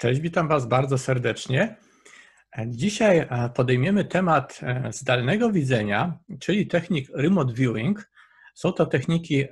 Cześć, 0.00 0.20
witam 0.20 0.48
Was 0.48 0.66
bardzo 0.66 0.98
serdecznie. 0.98 1.76
Dzisiaj 2.66 3.18
e, 3.18 3.50
podejmiemy 3.54 4.04
temat 4.04 4.60
e, 4.62 4.92
zdalnego 4.92 5.52
widzenia, 5.52 6.18
czyli 6.40 6.66
technik 6.66 7.08
remote 7.14 7.52
viewing. 7.54 8.10
Są 8.54 8.72
to 8.72 8.86
techniki 8.86 9.44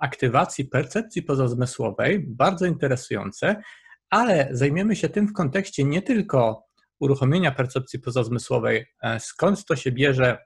aktywacji 0.00 0.64
percepcji 0.64 1.22
pozazmysłowej, 1.22 2.24
bardzo 2.28 2.66
interesujące, 2.66 3.62
ale 4.10 4.48
zajmiemy 4.50 4.96
się 4.96 5.08
tym 5.08 5.28
w 5.28 5.32
kontekście 5.32 5.84
nie 5.84 6.02
tylko 6.02 6.64
uruchomienia 7.00 7.52
percepcji 7.52 7.98
pozazmysłowej, 7.98 8.86
e, 9.02 9.20
skąd 9.20 9.64
to 9.64 9.76
się 9.76 9.92
bierze, 9.92 10.38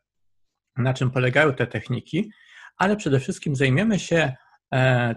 na 0.76 0.94
czym 0.94 1.10
polegają 1.10 1.54
te 1.54 1.66
techniki, 1.66 2.30
ale 2.76 2.96
przede 2.96 3.20
wszystkim 3.20 3.56
zajmiemy 3.56 3.98
się 3.98 4.32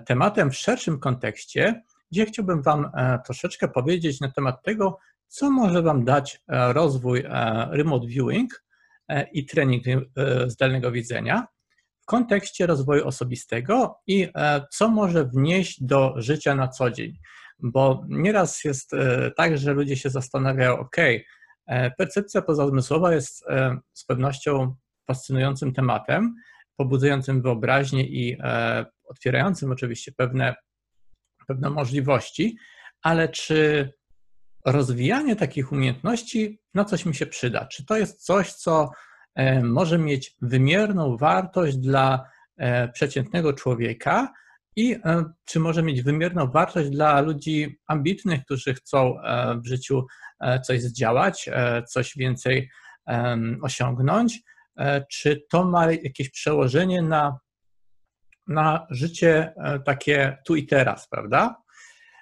tematem 0.05 0.51
w 0.51 0.55
szerszym 0.55 0.99
kontekście, 0.99 1.81
gdzie 2.11 2.25
chciałbym 2.25 2.61
Wam 2.61 2.91
troszeczkę 3.25 3.67
powiedzieć 3.67 4.19
na 4.21 4.31
temat 4.31 4.63
tego, 4.63 4.99
co 5.27 5.51
może 5.51 5.81
Wam 5.81 6.05
dać 6.05 6.41
e, 6.47 6.73
rozwój 6.73 7.19
e, 7.19 7.67
remote 7.71 8.07
viewing 8.07 8.63
e, 9.07 9.27
i 9.31 9.45
trening 9.45 9.83
zdalnego 10.47 10.91
widzenia 10.91 11.47
w 12.01 12.05
kontekście 12.05 12.67
rozwoju 12.67 13.07
osobistego 13.07 13.95
i 14.07 14.27
co 14.71 14.89
może 14.89 15.25
wnieść 15.25 15.83
do 15.83 16.13
życia 16.17 16.55
na 16.55 16.67
co 16.67 16.91
dzień. 16.91 17.17
Bo 17.59 18.05
nieraz 18.09 18.63
jest 18.63 18.91
tak, 19.37 19.57
że 19.57 19.73
ludzie 19.73 19.97
się 19.97 20.09
zastanawiają, 20.09 20.79
ok, 20.79 20.95
percepcja 21.97 22.41
pozazmysłowa 22.41 23.13
jest 23.13 23.45
z 23.93 24.05
pewnością 24.05 24.75
fascynującym 25.07 25.73
tematem, 25.73 26.35
pobudzającym 26.75 27.41
wyobraźnię 27.41 28.03
i 28.03 28.37
otwierającym 29.03 29.71
oczywiście 29.71 30.11
pewne, 30.11 30.55
pewne 31.47 31.69
możliwości, 31.69 32.57
ale 33.01 33.29
czy 33.29 33.93
rozwijanie 34.65 35.35
takich 35.35 35.71
umiejętności 35.71 36.61
na 36.73 36.85
coś 36.85 37.05
mi 37.05 37.15
się 37.15 37.25
przyda. 37.25 37.65
Czy 37.65 37.85
to 37.85 37.97
jest 37.97 38.25
coś, 38.25 38.53
co 38.53 38.91
e, 39.35 39.63
może 39.63 39.97
mieć 39.97 40.35
wymierną 40.41 41.17
wartość 41.17 41.77
dla 41.77 42.29
e, 42.57 42.87
przeciętnego 42.87 43.53
człowieka 43.53 44.33
i 44.75 44.93
e, 45.05 45.23
czy 45.45 45.59
może 45.59 45.83
mieć 45.83 46.01
wymierną 46.01 46.51
wartość 46.51 46.89
dla 46.89 47.21
ludzi 47.21 47.79
ambitnych, 47.87 48.45
którzy 48.45 48.73
chcą 48.73 49.15
w 49.63 49.67
życiu 49.67 50.05
coś 50.63 50.81
zdziałać, 50.81 51.49
coś 51.87 52.13
więcej 52.17 52.69
osiągnąć, 53.61 54.39
czy 55.11 55.45
to 55.49 55.65
ma 55.65 55.91
jakieś 55.91 56.29
przełożenie 56.29 57.01
na, 57.01 57.39
na 58.47 58.87
życie 58.89 59.53
takie 59.85 60.37
tu 60.45 60.55
i 60.55 60.65
teraz, 60.65 61.07
prawda? 61.09 61.55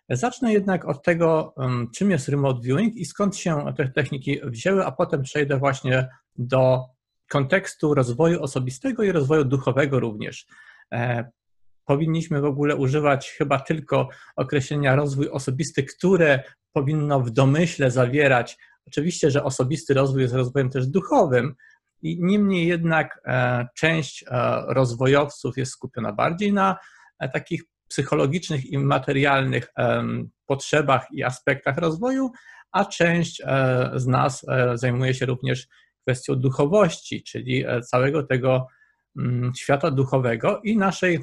Zacznę 0.10 0.54
jednak 0.54 0.86
od 0.86 1.04
tego, 1.04 1.56
czym 1.96 2.12
jest 2.12 2.30
remote 2.30 2.62
viewing 2.62 2.96
i 2.96 3.06
skąd 3.06 3.38
się 3.38 3.74
te 3.78 3.90
techniki 3.90 4.40
wzięły, 4.44 4.86
a 4.86 4.92
potem 4.92 5.22
przejdę 5.22 5.58
właśnie 5.58 6.08
do 6.36 6.86
kontekstu 7.30 7.94
rozwoju 7.94 8.42
osobistego 8.42 9.04
i 9.04 9.12
rozwoju 9.12 9.46
duchowego 9.46 10.00
również. 10.00 10.48
E, 10.94 11.30
powinniśmy 11.86 12.42
w 12.42 12.46
ogóle 12.46 12.76
używać 12.76 13.32
chyba 13.32 13.60
tylko 13.60 14.10
określenia 14.36 14.96
rozwój 14.96 15.30
osobisty, 15.30 15.84
które 15.84 16.44
powinno 16.74 17.20
w 17.20 17.30
domyśle 17.30 17.92
zawierać. 17.92 18.58
Oczywiście, 18.88 19.32
że 19.32 19.44
osobisty 19.44 19.94
rozwój 19.94 20.22
jest 20.22 20.34
rozwojem 20.34 20.70
też 20.70 20.88
duchowym, 20.88 21.56
niemniej 22.20 22.68
jednak 22.68 23.22
e, 23.26 23.68
część 23.76 24.24
e, 24.24 24.28
rozwojowców 24.68 25.58
jest 25.58 25.72
skupiona 25.72 26.14
bardziej 26.14 26.54
na 26.54 26.78
takich 27.34 27.64
psychologicznych 27.88 28.66
i 28.66 28.78
materialnych 28.78 29.74
potrzebach 30.46 31.08
i 31.12 31.24
aspektach 31.24 31.78
rozwoju, 31.78 32.32
a 32.76 32.86
część 32.86 33.42
e, 33.46 33.92
z 33.96 34.08
nas 34.08 34.46
e, 34.50 34.78
zajmuje 34.78 35.14
się 35.14 35.26
również 35.26 35.68
kwestią 36.02 36.36
duchowości, 36.36 37.24
czyli 37.24 37.66
e, 37.66 37.82
całego 37.82 38.24
tego 38.24 38.68
mm, 39.18 39.52
świata 39.58 39.92
duchowego 39.92 40.62
i 40.64 40.78
naszej, 40.78 41.20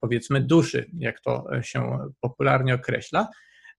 powiedzmy, 0.00 0.40
duszy, 0.40 0.90
jak 0.98 1.20
to 1.20 1.46
się 1.62 1.98
popularnie 2.20 2.74
określa. 2.74 3.28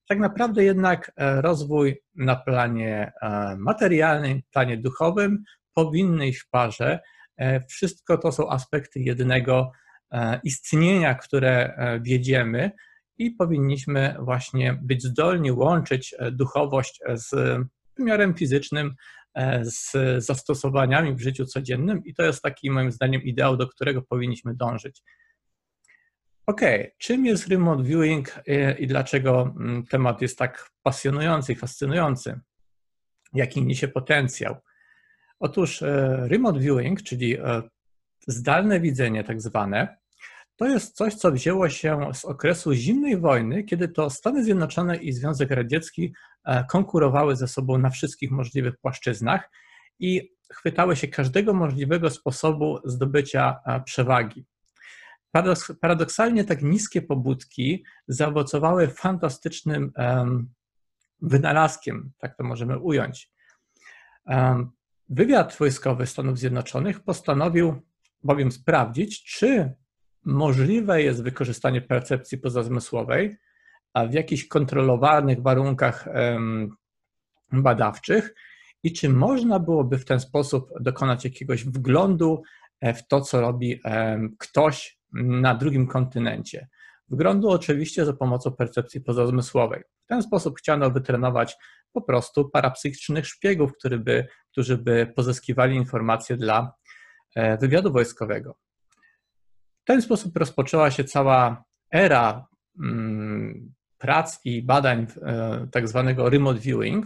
Tak 0.07 0.19
naprawdę 0.19 0.63
jednak 0.63 1.11
rozwój 1.17 2.01
na 2.15 2.35
planie 2.35 3.11
materialnym, 3.57 4.41
planie 4.51 4.77
duchowym 4.77 5.43
powinny 5.85 6.27
iść 6.27 6.39
w 6.39 6.49
parze. 6.49 6.99
Wszystko 7.69 8.17
to 8.17 8.31
są 8.31 8.49
aspekty 8.49 8.99
jednego 8.99 9.71
E, 10.11 10.39
istnienia, 10.43 11.15
które 11.15 11.75
e, 11.75 11.99
wiedziemy, 11.99 12.71
i 13.17 13.31
powinniśmy 13.31 14.15
właśnie 14.19 14.79
być 14.81 15.03
zdolni 15.03 15.51
łączyć 15.51 16.15
e, 16.19 16.31
duchowość 16.31 16.99
z 17.13 17.59
wymiarem 17.97 18.33
fizycznym, 18.33 18.95
z 19.61 19.93
zastosowaniami 20.25 21.15
w 21.15 21.21
życiu 21.21 21.45
codziennym, 21.45 22.05
i 22.05 22.13
to 22.13 22.23
jest 22.23 22.41
taki, 22.41 22.71
moim 22.71 22.91
zdaniem, 22.91 23.23
ideał, 23.23 23.57
do 23.57 23.67
którego 23.67 24.01
powinniśmy 24.01 24.55
dążyć. 24.55 25.01
Ok, 26.45 26.61
czym 26.97 27.25
jest 27.25 27.47
remote 27.47 27.83
viewing 27.83 28.35
i 28.79 28.87
dlaczego 28.87 29.53
mm, 29.59 29.85
temat 29.85 30.21
jest 30.21 30.37
tak 30.37 30.69
pasjonujący 30.83 31.53
i 31.53 31.55
fascynujący? 31.55 32.39
Jaki 33.33 33.63
niesie 33.63 33.87
potencjał? 33.87 34.55
Otóż 35.39 35.83
remote 36.27 36.59
viewing, 36.59 37.03
czyli 37.03 37.37
zdalne 38.27 38.79
widzenie, 38.79 39.23
tak 39.23 39.41
zwane, 39.41 39.97
to 40.59 40.67
jest 40.67 40.95
coś, 40.95 41.15
co 41.15 41.31
wzięło 41.31 41.69
się 41.69 42.11
z 42.13 42.25
okresu 42.25 42.73
zimnej 42.73 43.17
wojny, 43.17 43.63
kiedy 43.63 43.87
to 43.87 44.09
Stany 44.09 44.43
Zjednoczone 44.43 44.97
i 44.97 45.13
Związek 45.13 45.51
Radziecki 45.51 46.13
e, 46.45 46.63
konkurowały 46.63 47.35
ze 47.35 47.47
sobą 47.47 47.77
na 47.77 47.89
wszystkich 47.89 48.31
możliwych 48.31 48.77
płaszczyznach 48.77 49.49
i 49.99 50.31
chwytały 50.53 50.95
się 50.95 51.07
każdego 51.07 51.53
możliwego 51.53 52.09
sposobu 52.09 52.79
zdobycia 52.85 53.59
e, 53.65 53.81
przewagi. 53.81 54.45
Paradoksalnie 55.81 56.43
tak 56.43 56.61
niskie 56.61 57.01
pobudki 57.01 57.85
zaowocowały 58.07 58.87
fantastycznym 58.87 59.91
wynalazkiem, 61.21 62.11
tak 62.17 62.37
to 62.37 62.43
możemy 62.43 62.79
ująć. 62.79 63.31
Wywiad 65.09 65.57
wojskowy 65.59 66.05
Stanów 66.05 66.39
Zjednoczonych 66.39 66.99
postanowił 66.99 67.81
bowiem 68.23 68.51
sprawdzić, 68.51 69.23
czy 69.23 69.73
możliwe 70.25 71.01
jest 71.01 71.23
wykorzystanie 71.23 71.81
percepcji 71.81 72.37
pozazmysłowej 72.37 73.37
a 73.93 74.05
w 74.05 74.13
jakichś 74.13 74.47
kontrolowanych 74.47 75.41
warunkach 75.41 76.07
badawczych 77.51 78.35
i 78.83 78.93
czy 78.93 79.09
można 79.09 79.59
byłoby 79.59 79.97
w 79.97 80.05
ten 80.05 80.19
sposób 80.19 80.69
dokonać 80.79 81.25
jakiegoś 81.25 81.65
wglądu 81.65 82.41
e, 82.81 82.93
w 82.93 83.07
to, 83.07 83.21
co 83.21 83.41
robi 83.41 83.81
ktoś 84.39 84.99
na 85.13 85.55
drugim 85.55 85.87
kontynencie. 85.87 86.67
Wglądu 87.09 87.49
oczywiście 87.49 88.05
za 88.05 88.13
pomocą 88.13 88.51
percepcji 88.51 89.01
pozazmysłowej. 89.01 89.83
W 90.05 90.07
ten 90.07 90.23
sposób 90.23 90.57
chciano 90.57 90.91
wytrenować 90.91 91.57
po 91.93 92.01
prostu 92.01 92.49
parapsychicznych 92.49 93.27
szpiegów, 93.27 93.73
którzy 93.73 93.99
by, 93.99 94.27
którzy 94.51 94.77
by 94.77 95.13
pozyskiwali 95.15 95.75
informacje 95.75 96.37
dla 96.37 96.73
e, 97.35 97.57
wywiadu 97.57 97.91
wojskowego 97.91 98.57
ten 99.89 100.01
sposób 100.01 100.37
rozpoczęła 100.37 100.91
się 100.91 101.03
cała 101.03 101.63
era 101.93 102.47
mm, 102.79 103.73
prac 103.97 104.39
i 104.45 104.63
badań 104.63 105.07
e, 105.21 105.67
tak 105.71 105.87
zwanego 105.87 106.29
remote 106.29 106.59
viewing. 106.59 107.05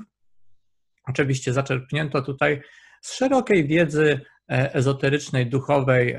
Oczywiście 1.08 1.54
zaczerpnięto 1.54 2.22
tutaj 2.22 2.62
z 3.02 3.14
szerokiej 3.14 3.68
wiedzy 3.68 4.20
e, 4.52 4.74
ezoterycznej, 4.74 5.50
duchowej, 5.50 6.18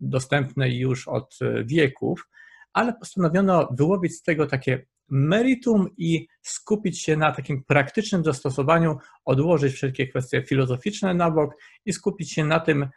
dostępnej 0.00 0.78
już 0.78 1.08
od 1.08 1.38
wieków, 1.64 2.28
ale 2.72 2.92
postanowiono 2.92 3.68
wyłowić 3.72 4.16
z 4.16 4.22
tego 4.22 4.46
takie 4.46 4.86
meritum 5.10 5.88
i 5.96 6.26
skupić 6.42 7.02
się 7.02 7.16
na 7.16 7.32
takim 7.32 7.64
praktycznym 7.64 8.24
zastosowaniu, 8.24 8.98
odłożyć 9.24 9.74
wszelkie 9.74 10.06
kwestie 10.06 10.42
filozoficzne 10.42 11.14
na 11.14 11.30
bok 11.30 11.54
i 11.84 11.92
skupić 11.92 12.32
się 12.32 12.44
na 12.44 12.60
tym, 12.60 12.88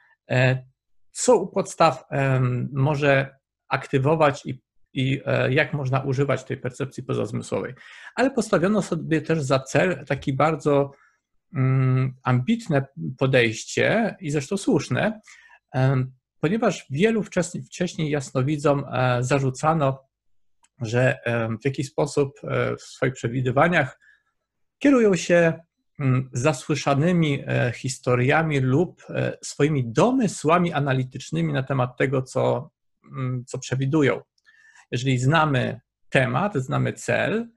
co 1.12 1.38
u 1.38 1.48
podstaw 1.48 2.04
może 2.72 3.36
aktywować 3.70 4.46
i, 4.46 4.62
i 4.94 5.22
e, 5.26 5.54
jak 5.54 5.74
można 5.74 6.00
używać 6.00 6.44
tej 6.44 6.58
percepcji 6.58 7.04
pozazmysłowej. 7.04 7.74
Ale 8.16 8.32
postawiono 8.32 8.82
sobie 8.82 9.22
też 9.22 9.42
za 9.42 9.60
cel 9.60 10.06
taki 10.06 10.34
bardzo 10.34 10.92
mm, 11.56 12.16
ambitne 12.24 12.86
podejście 13.18 14.16
i 14.20 14.32
zresztą 14.32 14.58
słuszne, 14.58 15.22
ponieważ 16.40 16.86
wielu 16.90 17.24
wcześniej 17.70 18.10
jasnowidzom 18.10 18.86
e, 18.92 19.24
zarzucano, 19.24 20.00
że 20.82 21.20
w 21.62 21.66
jakiś 21.66 21.88
sposób 21.88 22.40
e, 22.44 22.76
w 22.76 22.82
swoich 22.82 23.14
przewidywaniach 23.14 24.00
kierują 24.80 25.16
się 25.16 25.54
Mm, 26.00 26.30
zasłyszanymi 26.34 27.44
e, 27.48 27.72
historiami 27.76 28.60
lub 28.60 29.04
e, 29.10 29.38
swoimi 29.44 29.86
domysłami 29.86 30.74
analitycznymi 30.74 31.54
na 31.54 31.64
temat 31.64 31.98
tego, 31.98 32.22
co, 32.22 32.72
mm, 33.12 33.44
co 33.48 33.60
przewidują. 33.60 34.22
Jeżeli 34.92 35.20
znamy 35.20 35.80
temat, 36.10 36.56
znamy 36.56 36.94
cel, 36.94 37.48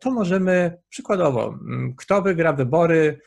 to 0.00 0.10
możemy 0.10 0.78
przykładowo, 0.88 1.58
kto 1.98 2.22
wygra 2.22 2.52
wybory, 2.52 3.20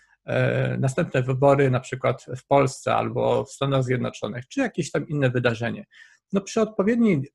następne 0.77 1.23
wybory 1.23 1.71
na 1.71 1.79
przykład 1.79 2.25
w 2.38 2.47
Polsce 2.47 2.95
albo 2.95 3.45
w 3.45 3.51
Stanach 3.51 3.83
Zjednoczonych, 3.83 4.47
czy 4.47 4.59
jakieś 4.59 4.91
tam 4.91 5.07
inne 5.07 5.29
wydarzenie. 5.29 5.85
No 6.33 6.42
przy 6.42 6.62
odpowiedniej 6.62 7.31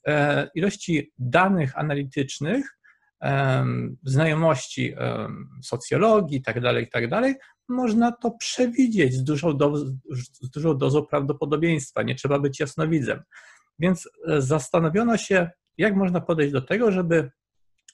ilości 0.54 1.12
danych 1.18 1.78
analitycznych, 1.78 2.78
znajomości 4.02 4.94
socjologii 5.62 6.36
itd., 6.36 6.60
tak 6.60 7.02
itd., 7.02 7.08
tak 7.08 7.36
można 7.68 8.12
to 8.12 8.30
przewidzieć 8.30 9.14
z 9.14 9.24
dużą, 9.24 9.56
do, 9.56 9.76
z 10.42 10.50
dużą 10.54 10.78
dozą 10.78 11.06
prawdopodobieństwa. 11.06 12.02
Nie 12.02 12.14
trzeba 12.14 12.38
być 12.38 12.60
jasnowidzem. 12.60 13.22
Więc 13.78 14.08
e, 14.28 14.42
zastanowiono 14.42 15.16
się, 15.16 15.50
jak 15.78 15.96
można 15.96 16.20
podejść 16.20 16.52
do 16.52 16.62
tego, 16.62 16.92
żeby 16.92 17.30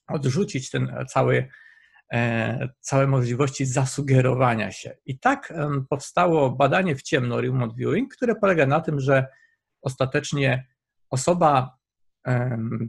odrzucić 0.08 0.70
ten 0.70 0.94
cały, 1.08 1.48
e, 2.12 2.68
całe 2.80 3.06
możliwości 3.06 3.66
zasugerowania 3.66 4.72
się. 4.72 4.96
I 5.06 5.18
tak 5.18 5.52
powstało 5.88 6.50
badanie 6.50 6.96
w 6.96 7.02
ciemno 7.02 7.40
remote 7.40 7.74
viewing, 7.76 8.14
które 8.14 8.34
polega 8.34 8.66
na 8.66 8.80
tym, 8.80 9.00
że 9.00 9.26
ostatecznie 9.82 10.66
osoba 11.12 11.76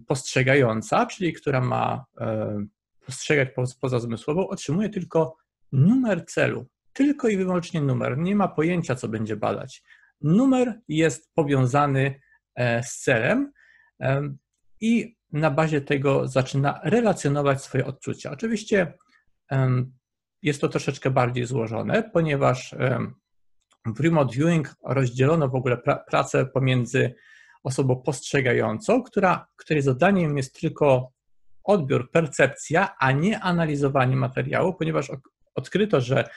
postrzegająca, 0.07 1.05
czyli 1.05 1.33
która 1.33 1.61
ma 1.61 2.05
postrzegać 3.05 3.49
pozazmysłową, 3.81 4.47
otrzymuje 4.47 4.89
tylko 4.89 5.37
numer 5.71 6.25
celu. 6.25 6.67
Tylko 6.93 7.27
i 7.27 7.37
wyłącznie 7.37 7.81
numer. 7.81 8.17
Nie 8.17 8.35
ma 8.35 8.47
pojęcia, 8.47 8.95
co 8.95 9.07
będzie 9.07 9.35
badać. 9.35 9.83
Numer 10.21 10.79
jest 10.87 11.33
powiązany 11.33 12.19
e, 12.55 12.83
z 12.83 12.97
celem 12.97 13.51
i 14.81 15.15
na 15.31 15.51
bazie 15.51 15.81
tego 15.81 16.27
zaczyna 16.27 16.79
relacjonować 16.83 17.63
swoje 17.63 17.85
odczucia. 17.85 18.31
Oczywiście 18.31 18.93
jest 20.41 20.61
to 20.61 20.69
troszeczkę 20.69 21.11
bardziej 21.11 21.45
złożone, 21.45 22.09
ponieważ 22.13 22.75
w 23.85 23.99
remote 23.99 24.35
viewing 24.35 24.75
rozdzielono 24.83 25.49
w 25.49 25.55
ogóle 25.55 25.77
pracę 26.07 26.45
pomiędzy 26.45 27.15
osobą 27.63 27.95
postrzegającą, 27.95 29.03
która, 29.03 29.47
której 29.55 29.81
zadaniem 29.81 30.37
jest 30.37 30.59
tylko 30.61 31.11
odbiór, 31.63 32.11
percepcja, 32.11 32.95
a 32.99 33.11
nie 33.11 33.39
analizowanie 33.39 34.15
materiału, 34.15 34.73
ponieważ 34.73 35.11
odkryto, 35.55 36.01
że 36.01 36.29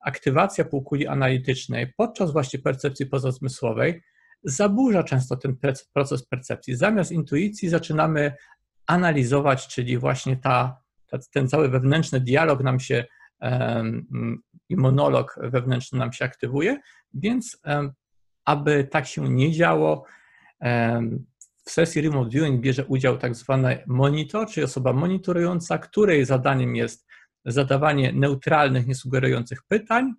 aktywacja 0.00 0.64
półkuli 0.64 1.06
analitycznej 1.06 1.92
podczas 1.96 2.32
właśnie 2.32 2.58
percepcji 2.58 3.06
pozazmysłowej 3.06 4.02
zaburza 4.44 5.04
często 5.04 5.36
ten 5.36 5.56
proces 5.92 6.26
percepcji. 6.26 6.76
Zamiast 6.76 7.12
intuicji 7.12 7.68
zaczynamy 7.68 8.32
analizować, 8.86 9.68
czyli 9.68 9.98
właśnie 9.98 10.36
ta, 10.36 10.76
ta 11.06 11.18
ten 11.32 11.48
cały 11.48 11.68
wewnętrzny 11.68 12.20
dialog 12.20 12.62
nam 12.62 12.80
się 12.80 13.04
i 14.68 14.76
monolog 14.76 15.38
wewnętrzny 15.42 15.98
nam 15.98 16.12
się 16.12 16.24
aktywuje, 16.24 16.80
więc 17.14 17.60
aby 18.44 18.84
tak 18.84 19.06
się 19.06 19.28
nie 19.28 19.52
działo, 19.52 20.04
w 21.64 21.70
sesji 21.70 22.02
remote 22.02 22.30
viewing 22.30 22.60
bierze 22.60 22.84
udział 22.84 23.18
tak 23.18 23.34
zwany 23.34 23.84
monitor, 23.86 24.48
czyli 24.48 24.64
osoba 24.64 24.92
monitorująca, 24.92 25.78
której 25.78 26.24
zadaniem 26.24 26.76
jest 26.76 27.06
zadawanie 27.44 28.12
neutralnych, 28.12 28.86
niesugerujących 28.86 29.62
pytań, 29.62 30.12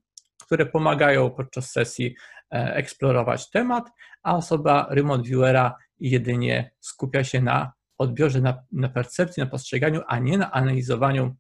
które 0.46 0.66
pomagają 0.66 1.30
podczas 1.30 1.72
sesji 1.72 2.16
e, 2.54 2.76
eksplorować 2.76 3.50
temat, 3.50 3.90
a 4.24 4.36
osoba 4.36 4.88
remote 4.90 5.24
viewera 5.24 5.76
jedynie 6.00 6.72
skupia 6.80 7.24
się 7.24 7.42
na 7.42 7.72
odbiorze, 7.98 8.42
na, 8.42 8.64
na 8.72 8.90
percepcji, 8.90 9.44
na 9.44 9.50
postrzeganiu, 9.50 10.02
a 10.08 10.20
nie 10.20 10.38
na 10.38 10.52
analizowaniu 10.52 11.36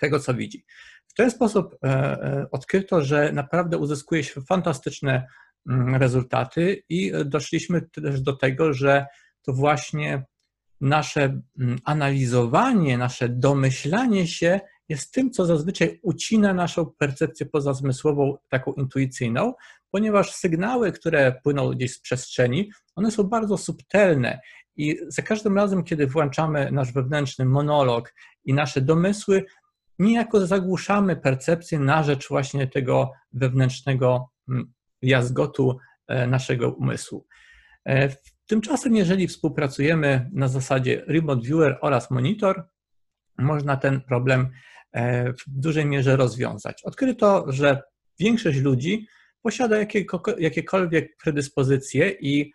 tego, 0.00 0.20
co 0.20 0.34
widzi. 0.34 0.64
W 1.08 1.14
ten 1.14 1.30
sposób 1.30 1.74
e, 1.84 1.88
e, 1.88 2.46
odkryto, 2.50 3.04
że 3.04 3.32
naprawdę 3.32 3.78
uzyskuje 3.78 4.24
się 4.24 4.40
fantastyczne 4.40 5.26
rezultaty 5.92 6.82
i 6.88 7.12
doszliśmy 7.24 7.82
też 7.82 8.20
do 8.20 8.32
tego, 8.32 8.72
że 8.72 9.06
to 9.42 9.52
właśnie 9.52 10.24
nasze 10.80 11.40
mm, 11.58 11.78
analizowanie, 11.84 12.98
nasze 12.98 13.28
domyślanie 13.28 14.26
się 14.26 14.60
jest 14.88 15.12
tym, 15.12 15.30
co 15.30 15.46
zazwyczaj 15.46 16.00
ucina 16.02 16.54
naszą 16.54 16.86
percepcję 16.98 17.46
pozazmysłową, 17.46 18.36
taką 18.48 18.72
intuicyjną, 18.72 19.54
ponieważ 19.90 20.34
sygnały, 20.34 20.92
które 20.92 21.40
płyną 21.44 21.70
gdzieś 21.70 21.92
z 21.92 22.00
przestrzeni, 22.00 22.70
one 22.94 23.10
są 23.10 23.22
bardzo 23.22 23.58
subtelne 23.58 24.40
i 24.76 24.98
za 25.08 25.22
każdym 25.22 25.56
razem, 25.56 25.84
kiedy 25.84 26.06
włączamy 26.06 26.72
nasz 26.72 26.92
wewnętrzny 26.92 27.44
monolog 27.44 28.14
i 28.44 28.54
nasze 28.54 28.80
domysły, 28.80 29.44
niejako 29.98 30.46
zagłuszamy 30.46 31.16
percepcję 31.16 31.78
na 31.78 32.02
rzecz 32.02 32.28
właśnie 32.28 32.66
tego 32.66 33.12
wewnętrznego 33.32 34.30
mm, 34.48 34.72
jazgotu 35.06 35.78
e, 36.08 36.26
naszego 36.26 36.72
umysłu. 36.72 37.26
E, 37.88 38.08
tymczasem, 38.46 38.96
jeżeli 38.96 39.28
współpracujemy 39.28 40.30
na 40.32 40.48
zasadzie 40.48 41.04
remote 41.06 41.42
viewer 41.42 41.78
oraz 41.80 42.10
monitor, 42.10 42.68
można 43.38 43.76
ten 43.76 44.00
problem 44.00 44.48
e, 44.92 45.32
w 45.32 45.42
dużej 45.46 45.86
mierze 45.86 46.16
rozwiązać. 46.16 46.84
Odkryto, 46.84 47.46
że 47.48 47.82
większość 48.20 48.58
ludzi 48.58 49.06
posiada 49.42 49.76
jakiekolwiek 50.38 51.16
predyspozycje 51.22 52.10
i 52.10 52.52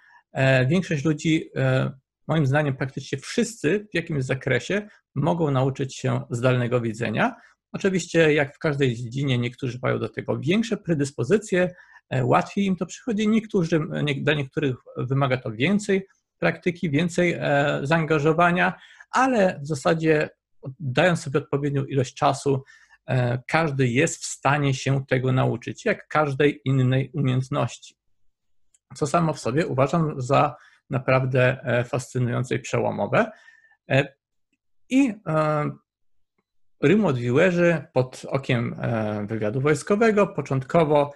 większość 0.68 1.06
ludzi, 1.06 1.50
moim 2.28 2.46
zdaniem 2.46 2.76
praktycznie 2.76 3.18
wszyscy 3.18 3.88
w 3.92 3.96
jakimś 3.96 4.24
zakresie 4.24 4.88
mogą 5.16 5.52
nauczyć 5.52 5.96
się 5.96 6.22
zdalnego 6.30 6.82
widzenia. 6.82 7.36
Oczywiście, 7.74 8.34
jak 8.34 8.56
w 8.56 8.60
każdej 8.60 8.96
dziedzinie, 8.96 9.38
niektórzy 9.38 9.80
mają 9.82 10.00
do 10.00 10.10
tego 10.10 10.40
większe 10.40 10.78
predyspozycje, 10.78 11.74
łatwiej 12.24 12.66
im 12.66 12.76
to 12.76 12.86
przychodzi, 12.86 13.28
niektórzy, 13.28 13.80
dla 14.22 14.34
niektórych 14.34 14.76
wymaga 14.98 15.38
to 15.38 15.52
więcej 15.52 16.08
praktyki, 16.42 16.90
więcej 16.90 17.34
e, 17.34 17.80
zaangażowania, 17.84 18.74
ale 19.12 19.60
w 19.64 19.68
zasadzie 19.68 20.30
dając 20.80 21.24
sobie 21.24 21.40
odpowiednią 21.40 21.86
ilość 21.86 22.14
czasu, 22.16 22.64
e, 23.08 23.40
każdy 23.48 23.88
jest 23.88 24.24
w 24.24 24.26
stanie 24.26 24.74
się 24.74 25.06
tego 25.06 25.32
nauczyć, 25.32 25.86
jak 25.86 26.08
każdej 26.08 26.62
innej 26.66 27.12
umiejętności. 27.14 27.96
Co 28.96 29.08
samo 29.08 29.34
w 29.34 29.40
sobie 29.40 29.68
uważam 29.68 30.22
za 30.22 30.56
naprawdę 30.90 31.58
fascynujące 31.90 32.56
i 32.56 32.60
przełomowe. 32.60 33.32
I 34.90 35.14
remote 36.84 37.20
viewerzy 37.20 37.86
pod 37.94 38.26
okiem 38.30 38.76
wywiadu 39.28 39.62
wojskowego 39.62 40.28
początkowo 40.28 41.12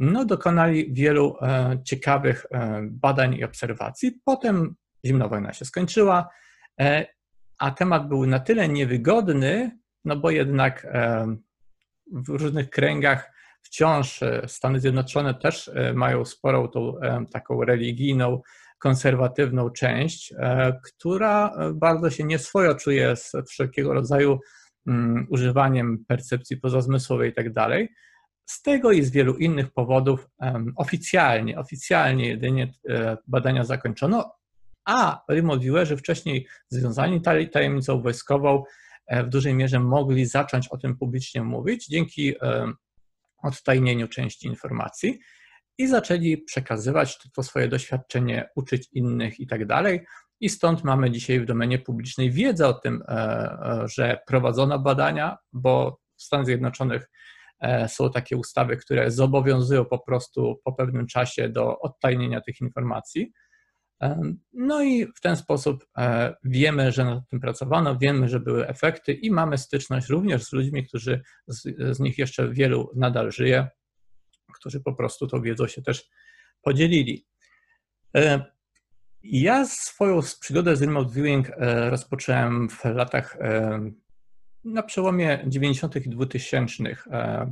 no, 0.00 0.24
dokonali 0.24 0.92
wielu 0.92 1.36
e, 1.42 1.78
ciekawych 1.84 2.46
e, 2.50 2.80
badań 2.82 3.34
i 3.34 3.44
obserwacji. 3.44 4.20
Potem 4.24 4.74
zimna 5.06 5.28
wojna 5.28 5.52
się 5.52 5.64
skończyła, 5.64 6.28
e, 6.80 7.06
a 7.58 7.70
temat 7.70 8.08
był 8.08 8.26
na 8.26 8.40
tyle 8.40 8.68
niewygodny, 8.68 9.78
no 10.04 10.16
bo 10.16 10.30
jednak 10.30 10.86
w 12.12 12.28
różnych 12.28 12.70
kręgach 12.70 13.32
wciąż 13.62 14.20
Stany 14.46 14.80
Zjednoczone 14.80 15.34
też 15.34 15.70
mają 15.94 16.24
sporą 16.24 16.68
tą 16.68 16.94
taką 17.32 17.64
religijną, 17.64 18.40
konserwatywną 18.78 19.70
część, 19.70 20.34
która 20.84 21.56
bardzo 21.74 22.10
się 22.10 22.24
nieswojo 22.24 22.74
czuje 22.74 23.16
z 23.16 23.32
wszelkiego 23.48 23.94
rodzaju 23.94 24.38
mm, 24.86 25.26
używaniem 25.30 26.04
percepcji 26.08 26.56
pozazmysłowej 26.56 27.30
i 27.30 27.34
tak 27.34 27.52
dalej. 27.52 27.88
Z 28.46 28.62
tego 28.62 28.92
i 28.92 29.02
z 29.02 29.10
wielu 29.10 29.36
innych 29.36 29.72
powodów 29.72 30.28
oficjalnie, 30.76 31.58
oficjalnie 31.58 32.28
jedynie 32.28 32.72
e, 32.88 33.16
badania 33.26 33.64
zakończono, 33.64 34.32
a 34.84 35.24
remote 35.28 35.64
viewerzy 35.64 35.96
wcześniej 35.96 36.46
związani 36.68 37.20
tajemnicą 37.52 38.02
wojskową 38.02 38.64
e, 39.06 39.24
w 39.24 39.28
dużej 39.28 39.54
mierze 39.54 39.80
mogli 39.80 40.26
zacząć 40.26 40.68
o 40.68 40.78
tym 40.78 40.96
publicznie 40.96 41.42
mówić 41.42 41.86
dzięki 41.86 42.34
odtajnieniu 43.42 44.08
części 44.08 44.46
informacji 44.46 45.18
i 45.78 45.86
zaczęli 45.86 46.38
przekazywać 46.38 47.18
to 47.34 47.42
swoje 47.42 47.68
doświadczenie, 47.68 48.48
uczyć 48.56 48.88
innych 48.92 49.40
i 49.40 49.46
tak 49.46 49.66
dalej. 49.66 50.06
I 50.40 50.48
stąd 50.48 50.84
mamy 50.84 51.10
dzisiaj 51.10 51.40
w 51.40 51.46
domenie 51.46 51.78
publicznej 51.78 52.30
wiedzę 52.30 52.68
o 52.68 52.72
tym, 52.72 53.02
e, 53.08 53.82
że 53.84 54.20
prowadzono 54.26 54.78
badania, 54.78 55.38
bo 55.52 56.00
w 56.16 56.22
Stanach 56.22 56.46
Zjednoczonych 56.46 57.02
E, 57.02 57.08
są 57.88 58.10
takie 58.10 58.36
ustawy, 58.36 58.76
które 58.76 59.10
zobowiązują 59.10 59.84
po 59.84 59.98
prostu 59.98 60.60
po 60.64 60.72
pewnym 60.72 61.06
czasie 61.06 61.48
do 61.48 61.78
odtajnienia 61.78 62.40
tych 62.40 62.60
informacji. 62.60 63.32
E, 64.02 64.34
no 64.52 64.82
i 64.82 65.06
w 65.06 65.20
ten 65.20 65.36
sposób 65.36 65.86
e, 65.98 66.34
wiemy, 66.44 66.92
że 66.92 67.04
nad 67.04 67.28
tym 67.28 67.40
pracowano, 67.40 67.98
wiemy, 67.98 68.28
że 68.28 68.40
były 68.40 68.68
efekty 68.68 69.12
i 69.12 69.30
mamy 69.30 69.58
styczność 69.58 70.08
również 70.08 70.44
z 70.44 70.52
ludźmi, 70.52 70.86
którzy 70.86 71.22
z, 71.46 71.62
z 71.96 72.00
nich 72.00 72.18
jeszcze 72.18 72.50
wielu 72.50 72.90
nadal 72.96 73.32
żyje, 73.32 73.68
którzy 74.54 74.80
po 74.80 74.94
prostu 74.94 75.26
tą 75.26 75.42
wiedzą 75.42 75.66
się 75.66 75.82
też 75.82 76.08
podzielili. 76.62 77.26
Ja 79.22 79.66
swoją 79.66 80.20
przygodę 80.40 80.76
z 80.76 80.82
remote 80.82 81.14
viewing 81.14 81.50
rozpocząłem 81.90 82.68
w 82.68 82.84
latach 82.84 83.36
na 84.64 84.82
przełomie 84.82 85.44
90. 85.46 85.96
i 85.96 86.08
2000. 86.08 86.84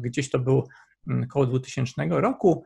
Gdzieś 0.01 0.31
to 0.31 0.39
był 0.39 0.69
mm, 1.09 1.25
około 1.25 1.47
2000 1.47 2.07
roku, 2.09 2.65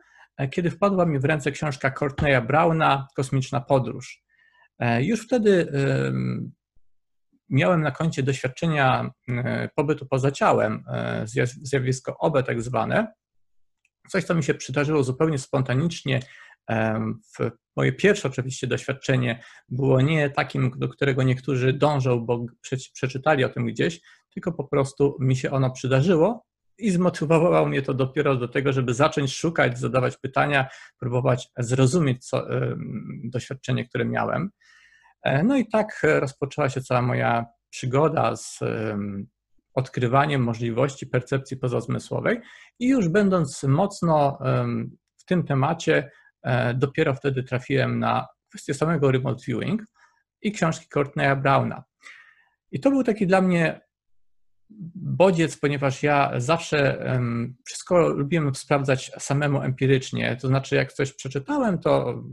kiedy 0.51 0.71
wpadła 0.71 1.05
mi 1.05 1.19
w 1.19 1.25
ręce 1.25 1.51
książka 1.51 1.91
Courtneya 1.91 2.41
Browna 2.47 3.07
Kosmiczna 3.15 3.61
Podróż. 3.61 4.23
Już 4.99 5.25
wtedy 5.25 5.71
miałem 7.49 7.81
na 7.81 7.91
koncie 7.91 8.23
doświadczenia 8.23 9.11
pobytu 9.75 10.05
poza 10.05 10.31
ciałem, 10.31 10.83
zjawisko 11.61 12.17
OBE 12.17 12.43
tak 12.43 12.61
zwane, 12.61 13.13
coś, 14.09 14.23
co 14.23 14.35
mi 14.35 14.43
się 14.43 14.53
przydarzyło 14.53 15.03
zupełnie 15.03 15.37
spontanicznie 15.37 16.19
moje 17.75 17.93
pierwsze 17.93 18.27
oczywiście 18.27 18.67
doświadczenie 18.67 19.43
było 19.69 20.01
nie 20.01 20.29
takim, 20.29 20.71
do 20.77 20.89
którego 20.89 21.23
niektórzy 21.23 21.73
dążą, 21.73 22.19
bo 22.19 22.45
przeczytali 22.93 23.43
o 23.43 23.49
tym 23.49 23.65
gdzieś, 23.65 24.01
tylko 24.33 24.51
po 24.51 24.63
prostu 24.63 25.17
mi 25.19 25.35
się 25.35 25.51
ono 25.51 25.71
przydarzyło 25.71 26.45
i 26.77 26.91
zmotywowało 26.91 27.67
mnie 27.67 27.81
to 27.81 27.93
dopiero 27.93 28.35
do 28.35 28.47
tego, 28.47 28.73
żeby 28.73 28.93
zacząć 28.93 29.35
szukać, 29.35 29.79
zadawać 29.79 30.17
pytania, 30.17 30.67
próbować 30.99 31.49
zrozumieć 31.57 32.25
co, 32.25 32.47
doświadczenie, 33.23 33.85
które 33.87 34.05
miałem. 34.05 34.49
E, 35.23 35.43
no 35.43 35.57
i 35.57 35.67
tak 35.67 36.01
rozpoczęła 36.03 36.69
się 36.69 36.81
cała 36.81 37.01
moja 37.01 37.45
przygoda 37.69 38.35
z 38.35 38.59
odkrywaniem 39.73 40.43
możliwości 40.43 41.07
percepcji 41.07 41.57
pozazmysłowej 41.57 42.41
i 42.79 42.87
już 42.87 43.09
będąc 43.09 43.63
mocno 43.63 44.39
w 45.17 45.25
tym 45.25 45.43
temacie, 45.43 46.09
E, 46.43 46.73
dopiero 46.73 47.13
wtedy 47.13 47.43
trafiłem 47.43 47.99
na 47.99 48.27
kwestię 48.49 48.73
samego 48.73 49.11
remote 49.11 49.43
viewing 49.47 49.83
i 50.41 50.51
książki 50.51 50.87
Courtneya 50.93 51.35
Browna. 51.35 51.83
I 52.71 52.79
to 52.79 52.89
był 52.89 53.03
taki 53.03 53.27
dla 53.27 53.41
mnie 53.41 53.81
bodziec, 54.95 55.57
ponieważ 55.57 56.03
ja 56.03 56.31
zawsze 56.37 57.05
wszystko 57.65 58.07
lubiłem 58.07 58.55
sprawdzać 58.55 59.11
samemu 59.19 59.61
empirycznie. 59.61 60.37
To 60.41 60.47
znaczy, 60.47 60.75
jak 60.75 60.93
coś 60.93 61.13
przeczytałem, 61.13 61.79
to 61.79 62.23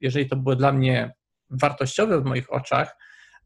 jeżeli 0.00 0.28
to 0.28 0.36
było 0.36 0.56
dla 0.56 0.72
mnie 0.72 1.14
wartościowe 1.50 2.20
w 2.20 2.24
moich 2.24 2.52
oczach, 2.52 2.96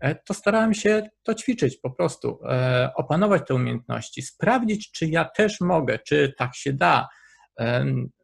e, 0.00 0.15
to 0.15 0.35
starałem 0.35 0.75
się 0.75 1.09
to 1.23 1.35
ćwiczyć 1.35 1.76
po 1.76 1.91
prostu, 1.91 2.38
e, 2.49 2.91
opanować 2.95 3.43
te 3.49 3.55
umiejętności, 3.55 4.23
sprawdzić, 4.23 4.93
czy 4.93 5.07
ja 5.07 5.25
też 5.25 5.61
mogę, 5.61 5.99
czy 5.99 6.35
tak 6.38 6.57
się 6.57 6.73
da, 6.73 7.09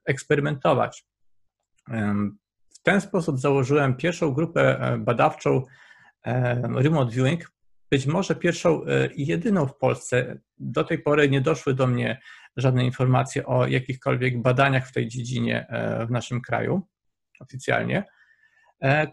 eksperymentować. 0.05 1.05
W 2.71 2.83
ten 2.83 3.00
sposób 3.00 3.38
założyłem 3.38 3.97
pierwszą 3.97 4.33
grupę 4.33 4.81
e, 4.81 4.99
badawczą 4.99 5.62
Remote 6.75 7.11
Viewing, 7.12 7.52
być 7.92 8.06
może 8.06 8.34
pierwszą 8.34 8.84
e, 8.84 9.06
i 9.06 9.26
jedyną 9.26 9.66
w 9.66 9.76
Polsce. 9.76 10.38
Do 10.58 10.84
tej 10.84 10.99
pory 10.99 11.28
nie 11.28 11.40
doszły 11.40 11.75
do 11.75 11.87
mnie 11.87 12.20
żadne 12.56 12.84
informacje 12.84 13.46
o 13.46 13.66
jakichkolwiek 13.66 14.42
badaniach 14.42 14.88
w 14.88 14.92
tej 14.92 15.08
dziedzinie 15.08 15.66
e, 15.68 16.06
w 16.06 16.11
naszym 16.11 16.40
kraju 16.40 16.82
oficjalnie, 17.40 18.04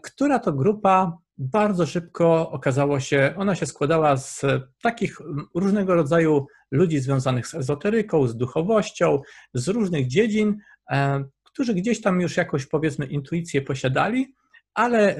która 0.02 0.38
to 0.38 0.52
grupa 0.52 1.18
bardzo 1.38 1.86
szybko 1.86 2.50
okazało 2.50 3.00
się, 3.00 3.34
ona 3.36 3.54
się 3.54 3.66
składała 3.66 4.16
z 4.16 4.42
takich 4.82 5.18
różnego 5.54 5.94
rodzaju 5.94 6.46
ludzi 6.70 6.98
związanych 6.98 7.46
z 7.46 7.54
ezoteryką, 7.54 8.26
z 8.26 8.36
duchowością, 8.36 9.20
z 9.54 9.68
różnych 9.68 10.06
dziedzin, 10.06 10.58
którzy 11.42 11.74
gdzieś 11.74 12.00
tam 12.00 12.20
już 12.20 12.36
jakoś 12.36 12.66
powiedzmy 12.66 13.06
intuicję 13.06 13.62
posiadali, 13.62 14.34
ale 14.74 15.16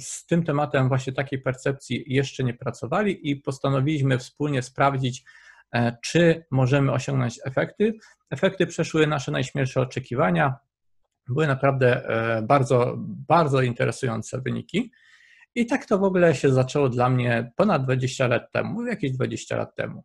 z 0.00 0.26
tym 0.26 0.44
tematem 0.44 0.88
właśnie 0.88 1.12
takiej 1.12 1.38
percepcji 1.38 2.04
jeszcze 2.06 2.44
nie 2.44 2.54
pracowali 2.54 3.30
i 3.30 3.36
postanowiliśmy 3.36 4.18
wspólnie 4.18 4.62
sprawdzić, 4.62 5.24
e, 5.72 5.96
czy 6.02 6.44
możemy 6.50 6.92
osiągnąć 6.92 7.40
efekty. 7.44 7.94
Efekty 8.30 8.66
przeszły 8.66 9.06
nasze 9.06 9.32
najśmielsze 9.32 9.80
oczekiwania. 9.80 10.54
Były 11.28 11.46
naprawdę 11.46 12.08
e, 12.08 12.42
bardzo, 12.42 12.94
bardzo 13.28 13.62
interesujące 13.62 14.40
wyniki. 14.40 14.92
I 15.54 15.66
tak 15.66 15.86
to 15.86 15.98
w 15.98 16.04
ogóle 16.04 16.34
się 16.34 16.52
zaczęło 16.52 16.88
dla 16.88 17.10
mnie 17.10 17.52
ponad 17.56 17.84
20 17.84 18.26
lat 18.26 18.52
temu, 18.52 18.86
jakieś 18.86 19.12
20 19.12 19.56
lat 19.56 19.74
temu. 19.74 20.04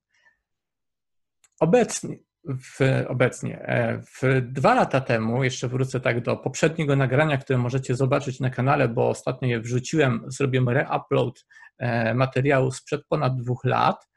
Obecnie, 1.60 2.18
w, 2.48 3.06
obecnie. 3.08 3.62
E, 3.62 4.02
w 4.02 4.42
dwa 4.42 4.74
lata 4.74 5.02
temu, 5.02 5.44
jeszcze 5.44 5.68
wrócę 5.68 6.00
tak 6.00 6.22
do 6.22 6.38
poprzedniego 6.38 6.96
nagrania, 6.96 7.38
które 7.38 7.60
możecie 7.60 7.96
zobaczyć 7.96 8.40
na 8.40 8.50
kanale, 8.50 8.88
bo 8.88 9.10
ostatnio 9.10 9.48
je 9.48 9.60
wrzuciłem, 9.60 10.24
zrobiłem 10.28 10.70
reupload 10.70 11.46
e, 11.78 12.14
materiału 12.14 12.72
sprzed 12.72 13.02
ponad 13.10 13.36
dwóch 13.36 13.66
lat. 13.66 14.08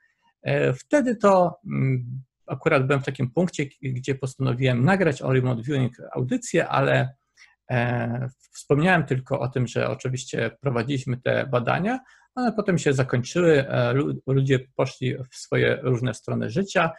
E, 0.42 0.72
wtedy 0.72 1.16
to 1.16 1.60
mm, 1.66 2.22
akurat 2.46 2.86
byłem 2.86 3.02
w 3.02 3.06
takim 3.06 3.30
punkcie, 3.30 3.66
gdzie 3.82 4.14
postanowiłem 4.14 4.84
nagrać 4.84 5.22
o 5.22 5.32
remote 5.32 5.62
viewing 5.62 5.92
audycję, 6.12 6.68
ale 6.68 7.14
wspomniałem 8.52 9.04
tylko 9.04 9.40
o 9.40 9.48
tym, 9.48 9.66
że 9.66 9.88
oczywiście 9.88 10.50
prowadziliśmy 10.60 11.16
te 11.16 11.46
badania, 11.46 11.98
ale 12.34 12.52
potem 12.52 12.78
się 12.78 12.92
zakończyły, 12.92 13.64
ludzie 14.26 14.58
poszli 14.76 15.16
w 15.30 15.36
swoje 15.36 15.78
różne 15.82 16.14
strony 16.14 16.50
życia, 16.50 16.90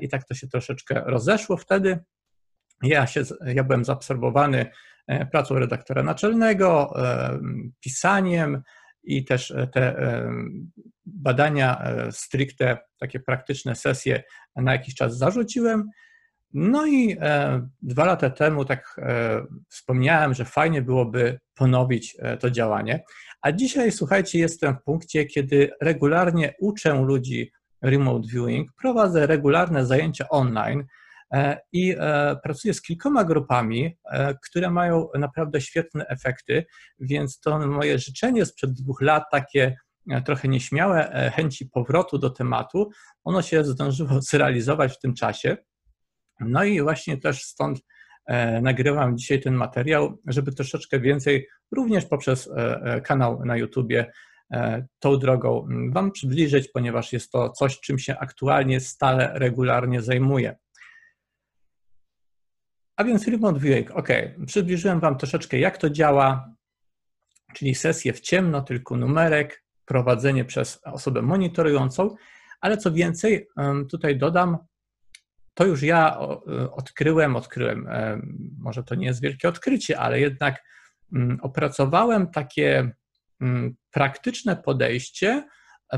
i 0.00 0.08
tak 0.08 0.24
to 0.24 0.34
się 0.34 0.48
troszeczkę 0.48 1.02
rozeszło 1.06 1.56
wtedy. 1.56 1.98
Ja, 2.82 3.06
się, 3.06 3.22
ja 3.46 3.64
byłem 3.64 3.84
zaabsorbowany 3.84 4.70
e, 5.06 5.26
pracą 5.26 5.54
redaktora 5.54 6.02
naczelnego, 6.02 6.94
e, 6.96 7.38
pisaniem 7.80 8.62
i 9.02 9.24
też 9.24 9.54
te 9.72 9.96
badania 11.06 11.82
stricte, 12.10 12.78
takie 13.00 13.20
praktyczne 13.20 13.74
sesje 13.74 14.22
na 14.56 14.72
jakiś 14.72 14.94
czas 14.94 15.18
zarzuciłem. 15.18 15.90
No 16.52 16.86
i 16.86 17.16
dwa 17.82 18.04
lata 18.04 18.30
temu 18.30 18.64
tak 18.64 19.00
wspomniałem, 19.68 20.34
że 20.34 20.44
fajnie 20.44 20.82
byłoby 20.82 21.38
ponowić 21.54 22.16
to 22.40 22.50
działanie. 22.50 23.04
A 23.42 23.52
dzisiaj, 23.52 23.92
słuchajcie, 23.92 24.38
jestem 24.38 24.76
w 24.76 24.82
punkcie, 24.82 25.24
kiedy 25.24 25.70
regularnie 25.80 26.54
uczę 26.60 27.02
ludzi 27.02 27.52
remote 27.86 28.28
viewing, 28.28 28.72
prowadzę 28.72 29.26
regularne 29.26 29.86
zajęcia 29.86 30.28
online 30.28 30.84
e, 31.32 31.58
i 31.72 31.94
e, 31.98 32.36
pracuję 32.42 32.74
z 32.74 32.82
kilkoma 32.82 33.24
grupami, 33.24 33.96
e, 34.10 34.34
które 34.44 34.70
mają 34.70 35.08
naprawdę 35.18 35.60
świetne 35.60 36.06
efekty, 36.06 36.66
więc 37.00 37.40
to 37.40 37.58
moje 37.58 37.98
życzenie 37.98 38.46
sprzed 38.46 38.72
dwóch 38.72 39.00
lat, 39.00 39.24
takie 39.30 39.76
trochę 40.24 40.48
nieśmiałe 40.48 41.30
chęci 41.34 41.66
powrotu 41.66 42.18
do 42.18 42.30
tematu, 42.30 42.90
ono 43.24 43.42
się 43.42 43.64
zdążyło 43.64 44.22
zrealizować 44.30 44.92
w 44.92 44.98
tym 44.98 45.14
czasie. 45.14 45.56
No 46.40 46.64
i 46.64 46.82
właśnie 46.82 47.16
też 47.16 47.42
stąd 47.42 47.80
nagrywam 48.62 49.18
dzisiaj 49.18 49.40
ten 49.40 49.54
materiał, 49.54 50.18
żeby 50.26 50.52
troszeczkę 50.52 51.00
więcej, 51.00 51.48
również 51.76 52.04
poprzez 52.04 52.50
kanał 53.04 53.44
na 53.44 53.56
YouTubie, 53.56 54.06
E, 54.06 54.12
tą 54.98 55.18
drogą 55.18 55.68
Wam 55.92 56.12
przybliżyć, 56.12 56.68
ponieważ 56.68 57.12
jest 57.12 57.32
to 57.32 57.50
coś, 57.50 57.80
czym 57.80 57.98
się 57.98 58.18
aktualnie 58.18 58.80
stale, 58.80 59.32
regularnie 59.34 60.02
zajmuję. 60.02 60.56
A 62.96 63.04
więc 63.04 63.28
remote 63.28 63.60
viewing, 63.60 63.90
ok, 63.90 64.08
przybliżyłem 64.46 65.00
Wam 65.00 65.18
troszeczkę 65.18 65.58
jak 65.58 65.78
to 65.78 65.90
działa, 65.90 66.54
czyli 67.54 67.74
sesję 67.74 68.12
w 68.12 68.20
ciemno, 68.20 68.62
tylko 68.62 68.96
numerek, 68.96 69.64
prowadzenie 69.84 70.44
przez 70.44 70.80
osobę 70.84 71.22
monitorującą, 71.22 72.14
ale 72.60 72.76
co 72.76 72.92
więcej, 72.92 73.48
tutaj 73.90 74.18
dodam, 74.18 74.58
to 75.54 75.64
już 75.64 75.82
ja 75.82 76.18
odkryłem, 76.72 77.36
odkryłem, 77.36 77.88
może 78.58 78.84
to 78.84 78.94
nie 78.94 79.06
jest 79.06 79.22
wielkie 79.22 79.48
odkrycie, 79.48 79.98
ale 79.98 80.20
jednak 80.20 80.64
mm, 81.12 81.38
opracowałem 81.42 82.30
takie 82.30 82.78
Mm, 82.78 83.05
praktyczne 83.90 84.56
podejście 84.56 85.44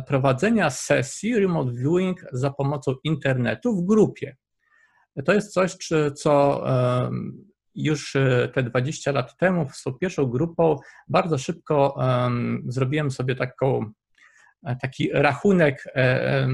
prowadzenia 0.06 0.70
sesji 0.70 1.38
remote 1.38 1.72
viewing 1.72 2.24
za 2.32 2.50
pomocą 2.50 2.94
internetu 3.04 3.76
w 3.76 3.86
grupie. 3.86 4.36
To 5.24 5.32
jest 5.32 5.52
coś, 5.52 5.76
co 6.14 6.62
już 7.78 8.16
e, 8.16 8.48
te 8.54 8.62
20 8.62 9.12
lat 9.12 9.36
temu 9.36 9.68
z 9.72 9.82
tą 9.82 9.92
pierwszą 9.92 10.26
grupą 10.26 10.76
bardzo 11.08 11.38
szybko 11.38 11.98
zrobiłem 12.66 13.10
sobie 13.10 13.34
taką, 13.34 13.92
e, 14.66 14.76
taki 14.76 15.10
rachunek, 15.12 15.84
e, 15.94 16.48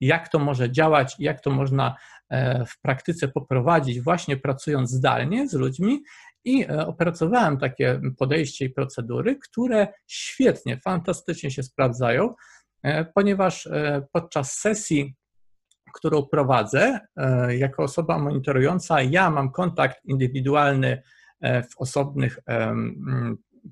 jak 0.00 0.28
to 0.28 0.38
może 0.38 0.70
działać, 0.70 1.16
jak 1.18 1.40
to 1.40 1.50
można 1.50 1.96
w 2.66 2.80
praktyce 2.82 3.28
poprowadzić, 3.28 4.00
właśnie 4.00 4.36
pracując 4.36 4.90
zdalnie 4.90 5.48
z 5.48 5.54
ludźmi 5.54 6.02
i 6.44 6.64
e, 6.64 6.86
opracowałem 6.86 7.58
takie 7.58 8.00
podejście 8.18 8.64
i 8.64 8.70
procedury, 8.70 9.38
które 9.42 9.88
świetnie, 10.06 10.80
fantastycznie 10.80 11.50
się 11.50 11.62
sprawdzają, 11.62 12.34
e, 12.82 13.04
ponieważ 13.04 13.66
e, 13.66 14.06
podczas 14.12 14.52
sesji, 14.52 15.14
którą 15.94 16.22
prowadzę, 16.22 17.00
jako 17.48 17.82
osoba 17.82 18.18
monitorująca, 18.18 19.02
ja 19.02 19.30
mam 19.30 19.52
kontakt 19.52 19.96
indywidualny 20.04 21.02
w 21.42 21.78
osobnych, 21.78 22.38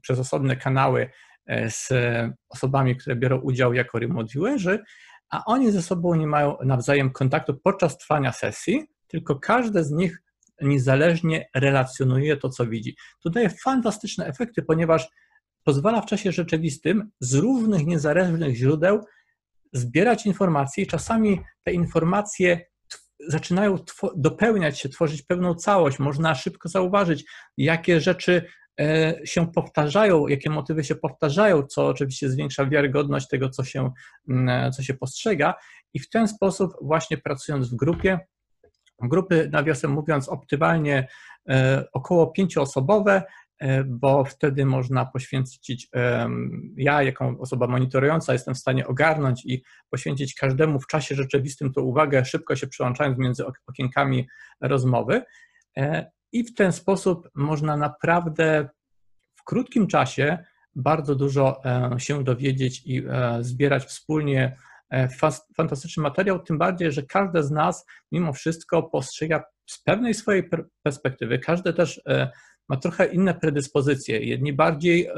przez 0.01 0.19
osobne 0.19 0.57
kanały 0.57 1.11
z 1.69 1.93
osobami, 2.49 2.97
które 2.97 3.17
biorą 3.17 3.41
udział 3.41 3.75
jako 3.75 3.99
remote 3.99 4.29
viewerzy, 4.35 4.85
a 5.31 5.45
oni 5.45 5.73
ze 5.73 5.83
sobą 5.83 6.15
nie 6.15 6.27
mają 6.27 6.57
nawzajem 6.65 7.11
kontaktu 7.11 7.55
podczas 7.55 7.99
trwania 7.99 8.33
sesji, 8.33 8.87
tylko 9.07 9.39
każdy 9.39 9.85
z 9.85 9.91
nich 9.91 10.23
niezależnie 10.61 11.49
relacjonuje 11.55 12.37
to, 12.37 12.49
co 12.49 12.67
widzi. 12.67 12.97
To 13.23 13.31
daje 13.31 13.51
fantastyczne 13.51 14.27
efekty, 14.27 14.63
ponieważ 14.63 15.09
pozwala 15.65 16.01
w 16.01 16.07
czasie 16.07 16.33
rzeczywistym 16.33 17.11
z 17.21 17.35
różnych 17.35 17.87
niezależnych 17.87 18.57
źródeł 18.57 19.01
zbierać 19.73 20.27
informacje 20.27 20.85
i 20.85 20.87
czasami 20.87 21.41
te 21.65 21.73
informacje 21.73 22.61
zaczynają 23.29 23.79
dopełniać 24.17 24.81
się, 24.81 24.89
tworzyć 24.89 25.23
pewną 25.23 25.55
całość. 25.55 25.99
Można 25.99 26.35
szybko 26.35 26.69
zauważyć, 26.69 27.25
jakie 27.57 28.01
rzeczy 28.01 28.49
się 29.25 29.53
powtarzają, 29.53 30.27
jakie 30.27 30.51
motywy 30.51 30.85
się 30.85 30.95
powtarzają, 30.95 31.63
co 31.63 31.87
oczywiście 31.87 32.31
zwiększa 32.31 32.67
wiarygodność 32.67 33.29
tego, 33.29 33.51
co 33.51 33.65
się, 33.65 33.91
mm, 34.29 34.73
co 34.73 34.83
się 34.83 34.95
postrzega. 34.95 35.55
I 35.95 35.99
w 35.99 36.09
ten 36.09 36.29
sposób, 36.29 36.73
właśnie 36.83 37.19
pracując 37.19 37.71
w 37.71 37.77
grupie, 37.77 38.19
grupy, 39.03 39.49
nawiasem 39.53 39.91
mówiąc, 39.91 40.29
optymalnie 40.29 41.09
e, 41.49 41.85
około 41.93 42.27
pięcioosobowe, 42.27 43.23
E, 43.59 43.85
bo 43.85 44.25
wtedy 44.25 44.67
można 44.67 45.07
poświęcić, 45.07 45.89
ja 46.77 47.03
jako 47.03 47.35
osoba 47.39 47.67
monitorująca 47.67 48.33
jestem 48.33 48.55
w 48.55 48.59
stanie 48.59 48.87
ogarnąć 48.87 49.47
i 49.47 49.63
poświęcić 49.91 50.35
każdemu 50.35 50.81
w 50.81 50.87
czasie 50.87 51.15
rzeczywistym 51.15 51.73
tą 51.73 51.81
uwagę, 51.81 52.25
szybko 52.25 52.57
się 52.57 52.67
przełączając 52.67 53.19
między 53.19 53.45
okienkami 53.67 54.29
rozmowy. 54.61 55.23
E, 56.33 56.39
I 56.39 56.45
w 56.45 56.55
ten 56.55 56.73
sposób 56.73 57.29
można 57.35 57.77
naprawdę 57.77 58.69
w 59.35 59.45
krótkim 59.45 59.87
czasie 59.87 60.39
bardzo 60.75 61.15
dużo 61.15 61.65
e, 61.65 62.01
się 62.01 62.25
dowiedzieć 62.25 62.83
i 62.87 63.03
zbierać 63.41 63.85
wspólnie 63.85 64.57
fantastyczny 65.57 66.03
materiał, 66.03 66.39
tym 66.39 66.59
bardziej, 66.59 66.93
że 66.93 67.03
każdy 67.03 67.43
z 67.43 67.51
nas 67.51 67.87
mimo 68.13 68.33
wszystko 68.33 68.83
postrzega 68.83 69.43
z 69.67 69.83
pewnej 69.83 70.15
swojej 70.15 70.51
perspektywy, 70.83 71.39
każdy 71.39 71.73
też 71.73 72.01
ma 72.69 72.77
trochę 72.77 73.07
inne 73.07 73.35
predyspozycje. 73.35 74.21
Jedni 74.21 74.53
bardziej 74.53 75.09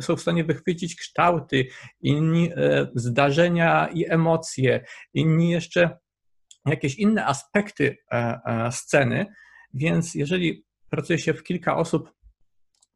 są 0.00 0.16
w 0.16 0.20
stanie 0.20 0.44
wychwycić 0.44 0.96
kształty, 0.96 1.66
inni 2.00 2.52
e, 2.56 2.86
zdarzenia 2.94 3.88
i 3.88 4.10
emocje, 4.10 4.84
inni 5.14 5.50
jeszcze 5.50 5.98
jakieś 6.66 6.94
inne 6.94 7.26
aspekty 7.26 7.96
e, 8.12 8.40
e, 8.44 8.72
sceny, 8.72 9.26
więc 9.74 10.14
jeżeli 10.14 10.64
pracuje 10.90 11.18
się 11.18 11.34
w 11.34 11.42
kilka 11.42 11.76
osób, 11.76 12.12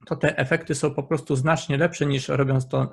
to 0.07 0.17
te 0.17 0.39
efekty 0.39 0.75
są 0.75 0.95
po 0.95 1.03
prostu 1.03 1.37
znacznie 1.37 1.77
lepsze 1.77 2.07
niż 2.07 2.29
robiąc 2.29 2.69
to 2.69 2.91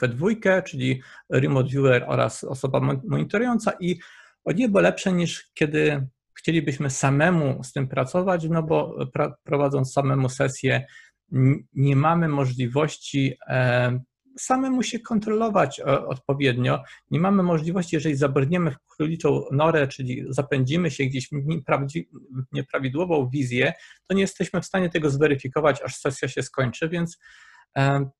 we 0.00 0.08
dwójkę, 0.08 0.62
czyli 0.62 1.02
remote 1.30 1.68
viewer 1.68 2.04
oraz 2.06 2.44
osoba 2.44 2.80
monitorująca. 3.04 3.72
I 3.80 3.98
o 4.44 4.52
niebo 4.52 4.80
lepsze 4.80 5.12
niż 5.12 5.50
kiedy 5.54 6.06
chcielibyśmy 6.38 6.90
samemu 6.90 7.64
z 7.64 7.72
tym 7.72 7.88
pracować, 7.88 8.48
no 8.48 8.62
bo 8.62 8.96
prowadząc 9.44 9.92
samemu 9.92 10.28
sesję, 10.28 10.86
nie 11.74 11.96
mamy 11.96 12.28
możliwości 12.28 13.34
e, 13.48 14.00
samemu 14.38 14.82
się 14.82 14.98
kontrolować 14.98 15.80
e, 15.80 16.06
odpowiednio. 16.06 16.82
Nie 17.10 17.20
mamy 17.20 17.42
możliwości, 17.42 17.96
jeżeli 17.96 18.16
zabrniemy 18.16 18.70
w 18.70 18.78
króliczą 18.96 19.44
norę, 19.52 19.88
czyli 19.88 20.24
zapędzimy 20.28 20.90
się 20.90 21.04
gdzieś 21.04 21.28
w 21.28 21.32
nieprawidłową 22.52 23.28
wizję, 23.28 23.72
to 24.08 24.14
nie 24.14 24.20
jesteśmy 24.20 24.60
w 24.60 24.66
stanie 24.66 24.90
tego 24.90 25.10
zweryfikować, 25.10 25.82
aż 25.82 25.96
sesja 25.96 26.28
się 26.28 26.42
skończy, 26.42 26.88
więc 26.88 27.18
e, 27.78 28.10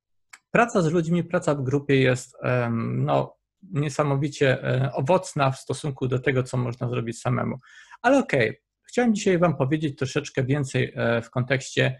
praca 0.50 0.82
z 0.82 0.92
ludźmi, 0.92 1.24
praca 1.24 1.54
w 1.54 1.62
grupie 1.62 2.00
jest 2.00 2.36
no, 2.80 3.36
niesamowicie 3.62 4.58
owocna 4.92 5.50
w 5.50 5.58
stosunku 5.58 6.08
do 6.08 6.18
tego, 6.18 6.42
co 6.42 6.56
można 6.56 6.88
zrobić 6.88 7.20
samemu. 7.20 7.58
Ale 8.02 8.18
okej, 8.18 8.48
okay. 8.48 8.60
chciałem 8.88 9.14
dzisiaj 9.14 9.38
Wam 9.38 9.56
powiedzieć 9.56 9.98
troszeczkę 9.98 10.44
więcej 10.44 10.92
e, 10.96 11.22
w 11.22 11.30
kontekście, 11.30 11.98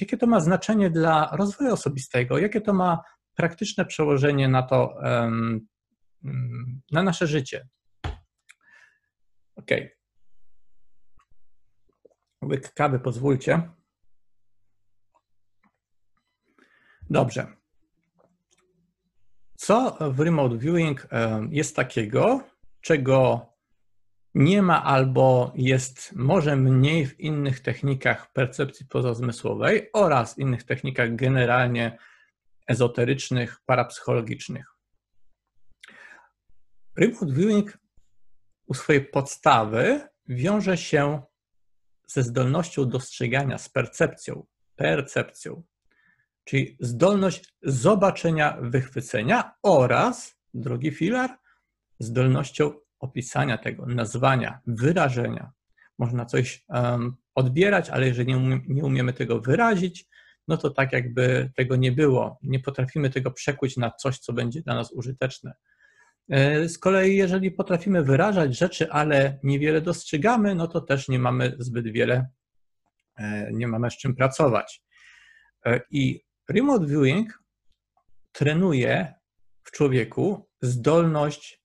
jakie 0.00 0.16
to 0.16 0.26
ma 0.26 0.40
znaczenie 0.40 0.90
dla 0.90 1.30
rozwoju 1.32 1.72
osobistego, 1.72 2.38
jakie 2.38 2.60
to 2.60 2.72
ma 2.72 2.98
praktyczne 3.34 3.84
przełożenie 3.84 4.48
na 4.48 4.62
to, 4.62 4.98
na 6.92 7.02
nasze 7.02 7.26
życie. 7.26 7.68
Ok. 9.56 9.70
Łyk 12.44 12.72
kawy, 12.74 12.98
pozwólcie. 12.98 13.70
Dobrze. 17.10 17.46
Co 19.56 19.96
w 20.12 20.20
remote 20.20 20.58
viewing 20.58 21.08
jest 21.50 21.76
takiego, 21.76 22.40
czego 22.80 23.46
nie 24.34 24.62
ma 24.62 24.84
albo 24.84 25.52
jest 25.56 26.12
może 26.16 26.56
mniej 26.56 27.06
w 27.06 27.20
innych 27.20 27.60
technikach 27.60 28.32
percepcji 28.32 28.86
pozazmysłowej 28.86 29.90
oraz 29.92 30.38
innych 30.38 30.62
technikach 30.62 31.14
generalnie 31.14 31.98
ezoterycznych, 32.66 33.60
parapsychologicznych. 33.66 34.66
Remote 36.96 37.32
viewing 37.32 37.78
u 38.66 38.74
swojej 38.74 39.04
podstawy 39.04 40.08
wiąże 40.28 40.76
się 40.76 41.22
ze 42.06 42.22
zdolnością 42.22 42.88
dostrzegania, 42.88 43.58
z 43.58 43.68
percepcją, 43.68 44.46
percepcją, 44.76 45.62
czyli 46.44 46.76
zdolność 46.80 47.54
zobaczenia, 47.62 48.58
wychwycenia 48.60 49.54
oraz, 49.62 50.36
drugi 50.54 50.90
filar, 50.90 51.38
zdolnością 51.98 52.72
opisania 52.98 53.58
tego, 53.58 53.86
nazwania, 53.86 54.60
wyrażenia. 54.66 55.52
Można 55.98 56.26
coś 56.26 56.64
um, 56.68 57.16
odbierać, 57.34 57.90
ale 57.90 58.06
jeżeli 58.06 58.28
nie, 58.28 58.36
umie, 58.36 58.60
nie 58.68 58.84
umiemy 58.84 59.12
tego 59.12 59.40
wyrazić, 59.40 60.08
no 60.48 60.56
to 60.56 60.70
tak 60.70 60.92
jakby 60.92 61.50
tego 61.56 61.76
nie 61.76 61.92
było. 61.92 62.38
Nie 62.42 62.60
potrafimy 62.60 63.10
tego 63.10 63.30
przekuć 63.30 63.76
na 63.76 63.90
coś, 63.90 64.18
co 64.18 64.32
będzie 64.32 64.62
dla 64.62 64.74
nas 64.74 64.92
użyteczne. 64.92 65.54
E, 66.28 66.68
z 66.68 66.78
kolei, 66.78 67.16
jeżeli 67.16 67.50
potrafimy 67.50 68.02
wyrażać 68.02 68.58
rzeczy, 68.58 68.90
ale 68.90 69.38
niewiele 69.42 69.80
dostrzegamy, 69.80 70.54
no 70.54 70.68
to 70.68 70.80
też 70.80 71.08
nie 71.08 71.18
mamy 71.18 71.56
zbyt 71.58 71.92
wiele, 71.92 72.28
e, 73.16 73.52
nie 73.52 73.68
mamy 73.68 73.90
z 73.90 73.96
czym 73.96 74.16
pracować. 74.16 74.82
E, 75.66 75.80
I 75.90 76.24
remote 76.48 76.86
viewing 76.86 77.42
trenuje 78.32 79.14
w 79.64 79.70
człowieku 79.70 80.48
zdolność 80.62 81.62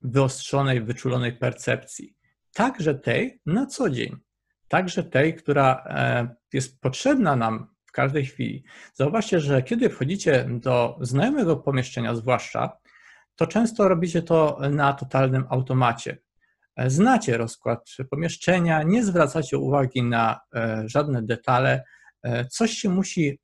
wyostrzonej, 0.00 0.82
wyczulonej 0.82 1.32
percepcji. 1.32 2.16
Także 2.52 2.94
tej 2.94 3.40
na 3.46 3.66
co 3.66 3.90
dzień, 3.90 4.16
także 4.68 5.04
tej, 5.04 5.34
która 5.34 5.84
jest 6.52 6.80
potrzebna 6.80 7.36
nam 7.36 7.73
każdej 7.94 8.26
chwili. 8.26 8.64
Zauważcie, 8.94 9.40
że 9.40 9.62
kiedy 9.62 9.90
wchodzicie 9.90 10.46
do 10.48 10.98
znajomego 11.00 11.56
pomieszczenia, 11.56 12.14
zwłaszcza, 12.14 12.78
to 13.36 13.46
często 13.46 13.88
robicie 13.88 14.22
to 14.22 14.58
na 14.70 14.92
totalnym 14.92 15.44
automacie. 15.50 16.18
E, 16.76 16.90
znacie 16.90 17.36
rozkład 17.36 17.90
pomieszczenia, 18.10 18.82
nie 18.82 19.04
zwracacie 19.04 19.58
uwagi 19.58 20.02
na 20.02 20.40
e, 20.54 20.82
żadne 20.86 21.22
detale. 21.22 21.84
Coś 22.50 22.70
się 22.70 22.88
musi 22.88 23.38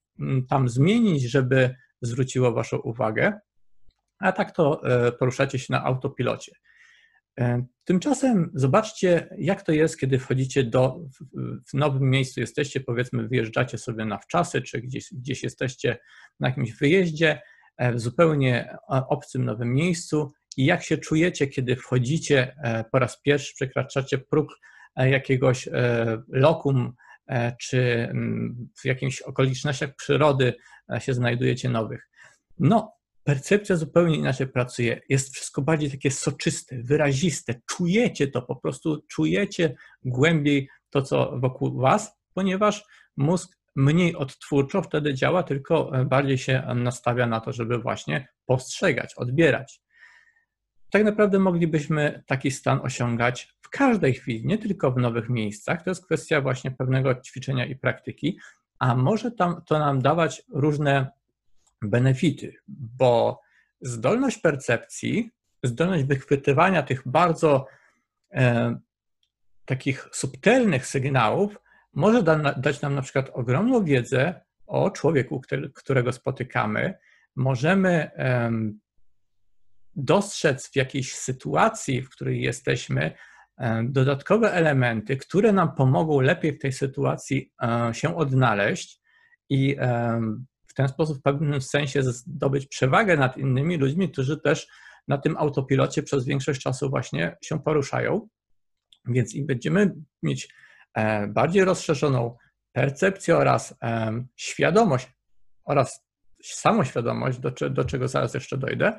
tam 0.49 0.69
zmienić, 0.69 1.23
żeby 1.23 1.75
zwróciło 2.03 2.53
Waszą 2.53 2.77
uwagę 2.79 3.41
a 4.21 4.33
tak 4.33 4.53
to 4.53 4.83
e, 4.85 5.13
poruszacie 5.13 5.59
się 5.59 5.67
na 5.71 5.85
autopilocie. 5.85 6.53
E, 7.41 7.65
tymczasem 7.85 8.51
zobaczcie, 8.55 9.29
jak 9.39 9.63
to 9.63 9.73
jest, 9.73 9.99
kiedy 9.99 10.19
wchodzicie 10.19 10.65
do, 10.65 11.01
w 11.69 11.75
nowym 11.75 12.11
miejscu, 12.11 12.41
jesteście, 12.41 12.81
powiedzmy, 12.81 13.29
wyjeżdżacie 13.29 13.79
sobie 13.79 14.05
na 14.05 14.19
wczasy, 14.19 14.63
czy 14.63 14.81
gdzieś, 14.81 15.09
gdzieś 15.13 15.43
jesteście 15.43 15.99
na 16.41 16.49
jakimś 16.49 16.73
wyjeździe, 16.73 17.43
e, 17.77 17.93
w 17.93 18.01
zupełnie 18.01 18.77
obcym 18.89 19.45
nowym 19.45 19.75
miejscu 19.75 20.33
i 20.57 20.65
jak 20.65 20.83
się 20.83 20.99
czujecie, 20.99 21.47
kiedy 21.47 21.77
wchodzicie 21.77 22.57
po 22.93 22.99
raz 22.99 23.21
pierwszy, 23.23 23.55
przekraczacie 23.55 24.19
próg 24.19 24.59
jakiegoś 24.97 25.69
lokum, 26.29 26.93
czy 27.61 28.09
mm, 28.11 28.69
w 28.81 28.85
jakichś 28.85 29.23
okolicznościach 29.23 29.97
przyrody 29.97 30.55
się 30.99 31.15
znajdujecie 31.15 31.69
nowych. 31.69 32.09
No, 32.59 32.93
percepcja 33.31 33.77
zupełnie 33.77 34.17
inaczej 34.17 34.47
pracuje. 34.49 35.01
Jest 35.09 35.35
wszystko 35.35 35.63
bardziej 35.63 35.91
takie 35.91 36.11
soczyste, 36.11 36.77
wyraziste. 36.83 37.55
Czujecie 37.67 38.29
to, 38.29 38.43
po 38.43 38.57
prostu 38.57 39.03
czujecie 39.09 39.75
głębiej 40.05 40.69
to, 40.91 41.03
co 41.03 41.39
wokół 41.39 41.81
Was, 41.81 42.19
ponieważ 42.35 42.85
mózg 43.17 43.59
mniej 43.77 44.17
odtwórczo 44.17 44.83
wtedy 44.83 45.15
działa, 45.15 45.43
tylko 45.43 45.93
bardziej 46.07 46.39
się 46.39 46.63
nastawia 46.75 47.27
na 47.27 47.41
to, 47.41 47.53
żeby 47.53 47.79
właśnie 47.79 48.29
postrzegać, 48.47 49.15
odbierać. 49.15 49.83
Tak 50.91 51.05
naprawdę 51.05 51.39
moglibyśmy 51.39 52.23
taki 52.27 52.51
stan 52.51 52.81
osiągać 52.83 53.55
w 53.61 53.69
każdej 53.69 54.15
chwili, 54.15 54.47
nie 54.47 54.59
tylko 54.59 54.93
w 54.93 54.97
nowych 54.97 55.29
miejscach. 55.29 55.83
To 55.83 55.91
jest 55.91 56.05
kwestia 56.05 56.41
właśnie 56.41 56.71
pewnego 56.71 57.15
ćwiczenia 57.15 57.67
i 57.67 57.77
praktyki, 57.77 58.39
a 58.79 58.95
może 58.95 59.31
tam, 59.31 59.63
to 59.67 59.79
nam 59.79 60.03
dawać 60.03 60.43
różne 60.53 61.20
benefity, 61.83 62.55
bo 62.69 63.41
zdolność 63.81 64.39
percepcji 64.39 65.31
zdolność 65.63 66.05
wychwytywania 66.05 66.83
tych 66.83 67.03
bardzo 67.07 67.67
e, 68.33 68.77
takich 69.65 70.09
subtelnych 70.13 70.87
sygnałów 70.87 71.57
może 71.95 72.23
da, 72.23 72.37
dać 72.55 72.81
nam 72.81 72.95
na 72.95 73.03
przykład 73.03 73.31
ogromną 73.33 73.85
wiedzę 73.85 74.41
o 74.67 74.91
człowieku, 74.91 75.43
którego 75.75 76.13
spotykamy. 76.13 76.95
Możemy 77.37 77.91
e, 77.91 78.51
dostrzec 79.97 80.71
w 80.71 80.77
jakiejś 80.77 81.15
sytuacji, 81.15 82.03
w 82.03 82.11
której 82.11 82.43
jesteśmy, 82.43 83.13
e, 83.59 83.85
dodatkowe 83.85 84.53
elementy, 84.53 85.17
które 85.17 85.53
nam 85.53 85.75
pomogą 85.75 86.21
lepiej 86.21 86.53
w 86.53 86.59
tej 86.59 86.73
sytuacji 86.73 87.53
e, 87.63 87.95
się 87.95 88.17
odnaleźć 88.17 89.01
i 89.49 89.77
ten 90.81 90.89
sposób 90.89 91.19
w 91.19 91.23
pewnym 91.23 91.61
sensie 91.61 92.03
zdobyć 92.03 92.67
przewagę 92.67 93.17
nad 93.17 93.37
innymi 93.37 93.77
ludźmi, 93.77 94.13
którzy 94.13 94.41
też 94.41 94.69
na 95.09 95.19
tym 95.19 95.37
autopilocie 95.37 96.03
przez 96.03 96.25
większość 96.25 96.63
czasu 96.63 96.91
właśnie 96.91 97.37
się 97.45 97.63
poruszają. 97.63 98.29
Więc 99.09 99.35
im 99.35 99.47
będziemy 99.47 99.95
mieć 100.23 100.55
bardziej 101.29 101.65
rozszerzoną 101.65 102.37
percepcję 102.73 103.37
oraz 103.37 103.75
świadomość 104.37 105.09
oraz 105.65 106.05
samoświadomość, 106.45 107.39
do, 107.39 107.51
do 107.71 107.85
czego 107.85 108.09
zaraz 108.09 108.35
jeszcze 108.35 108.59
dojdę, 108.59 108.99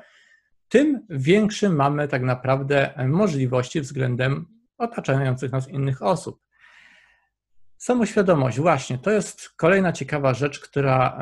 tym 0.68 1.06
większy 1.10 1.68
mamy 1.68 2.08
tak 2.08 2.22
naprawdę 2.22 2.94
możliwości 3.08 3.80
względem 3.80 4.46
otaczających 4.78 5.52
nas 5.52 5.68
innych 5.68 6.02
osób. 6.02 6.40
Samoświadomość, 7.82 8.60
właśnie, 8.60 8.98
to 8.98 9.10
jest 9.10 9.48
kolejna 9.48 9.92
ciekawa 9.92 10.34
rzecz, 10.34 10.60
która 10.60 11.18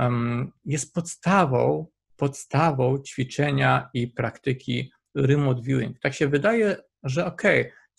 jest 0.64 0.94
podstawą, 0.94 1.86
podstawą 2.16 2.98
ćwiczenia 2.98 3.90
i 3.94 4.08
praktyki 4.08 4.92
remote 5.14 5.62
viewing. 5.62 5.98
Tak 5.98 6.14
się 6.14 6.28
wydaje, 6.28 6.76
że 7.02 7.26
ok, 7.26 7.42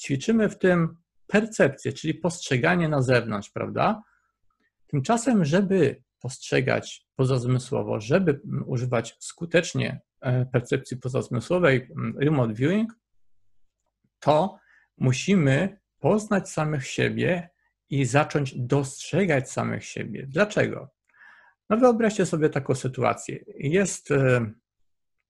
ćwiczymy 0.02 0.50
w 0.50 0.58
tym 0.58 0.98
percepcję, 1.28 1.94
czyli 1.94 2.14
postrzeganie 2.14 2.90
na 2.90 3.02
zewnątrz, 3.02 3.50
prawda? 3.50 4.04
Tymczasem, 4.88 5.46
żeby 5.46 6.04
postrzegać 6.20 7.08
pozazmysłowo, 7.16 8.00
żeby 8.00 8.42
używać 8.66 9.18
skutecznie 9.20 10.02
E, 10.22 10.46
percepcji 10.46 10.98
pozazmysłowej, 10.98 11.88
remote 12.16 12.54
viewing, 12.54 12.94
to 14.20 14.60
musimy 14.98 15.80
poznać 16.00 16.50
samych 16.50 16.88
siebie 16.88 17.50
i 17.92 18.06
zacząć 18.06 18.56
dostrzegać 18.56 19.52
samych 19.52 19.86
siebie. 19.86 20.28
Dlaczego? 20.30 20.90
No 21.70 21.78
wyobraźcie 21.78 22.26
sobie 22.26 22.50
taką 22.50 22.76
sytuację. 22.76 23.46
Jest, 23.58 24.12
e, 24.12 24.52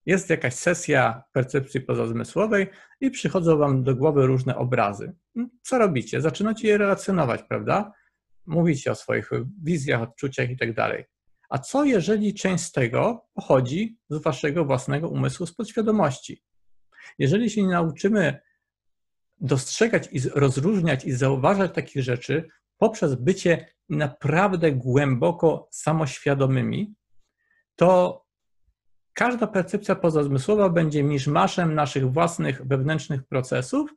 jest 0.05 0.29
jakaś 0.29 0.53
sesja 0.53 1.23
percepcji 1.33 1.81
pozazmysłowej 1.81 2.67
i 3.01 3.11
przychodzą 3.11 3.57
wam 3.57 3.83
do 3.83 3.95
głowy 3.95 4.27
różne 4.27 4.55
obrazy. 4.55 5.13
Mm, 5.35 5.49
co 5.61 5.77
robicie? 5.77 6.21
Zaczynacie 6.21 6.67
je 6.67 6.77
relacjonować, 6.77 7.43
prawda? 7.43 7.93
Mówicie 8.45 8.91
o 8.91 8.95
swoich 8.95 9.29
wizjach, 9.63 10.01
odczuciach 10.01 10.49
i 10.49 10.57
tak 10.57 10.73
dalej. 10.73 11.05
A 11.49 11.57
co 11.57 11.83
jeżeli 11.83 12.33
część 12.33 12.63
z 12.63 12.71
tego 12.71 13.25
pochodzi 13.33 13.97
z 14.09 14.21
waszego 14.21 14.65
własnego 14.65 15.09
umysłu, 15.09 15.45
z 15.45 15.55
podświadomości? 15.55 16.43
Jeżeli 17.19 17.49
się 17.49 17.63
nie 17.63 17.71
nauczymy 17.71 18.39
dostrzegać 19.41 20.09
i 20.11 20.19
rozróżniać 20.29 21.05
i 21.05 21.11
zauważać 21.11 21.73
takich 21.73 22.03
rzeczy 22.03 22.47
poprzez 22.77 23.15
bycie 23.15 23.65
naprawdę 23.89 24.71
głęboko 24.71 25.67
samoświadomymi, 25.71 26.93
to 27.75 28.21
każda 29.13 29.47
percepcja 29.47 29.95
pozazmysłowa 29.95 30.69
będzie 30.69 31.03
miszmaszem 31.03 31.75
naszych 31.75 32.11
własnych 32.11 32.67
wewnętrznych 32.67 33.23
procesów 33.23 33.93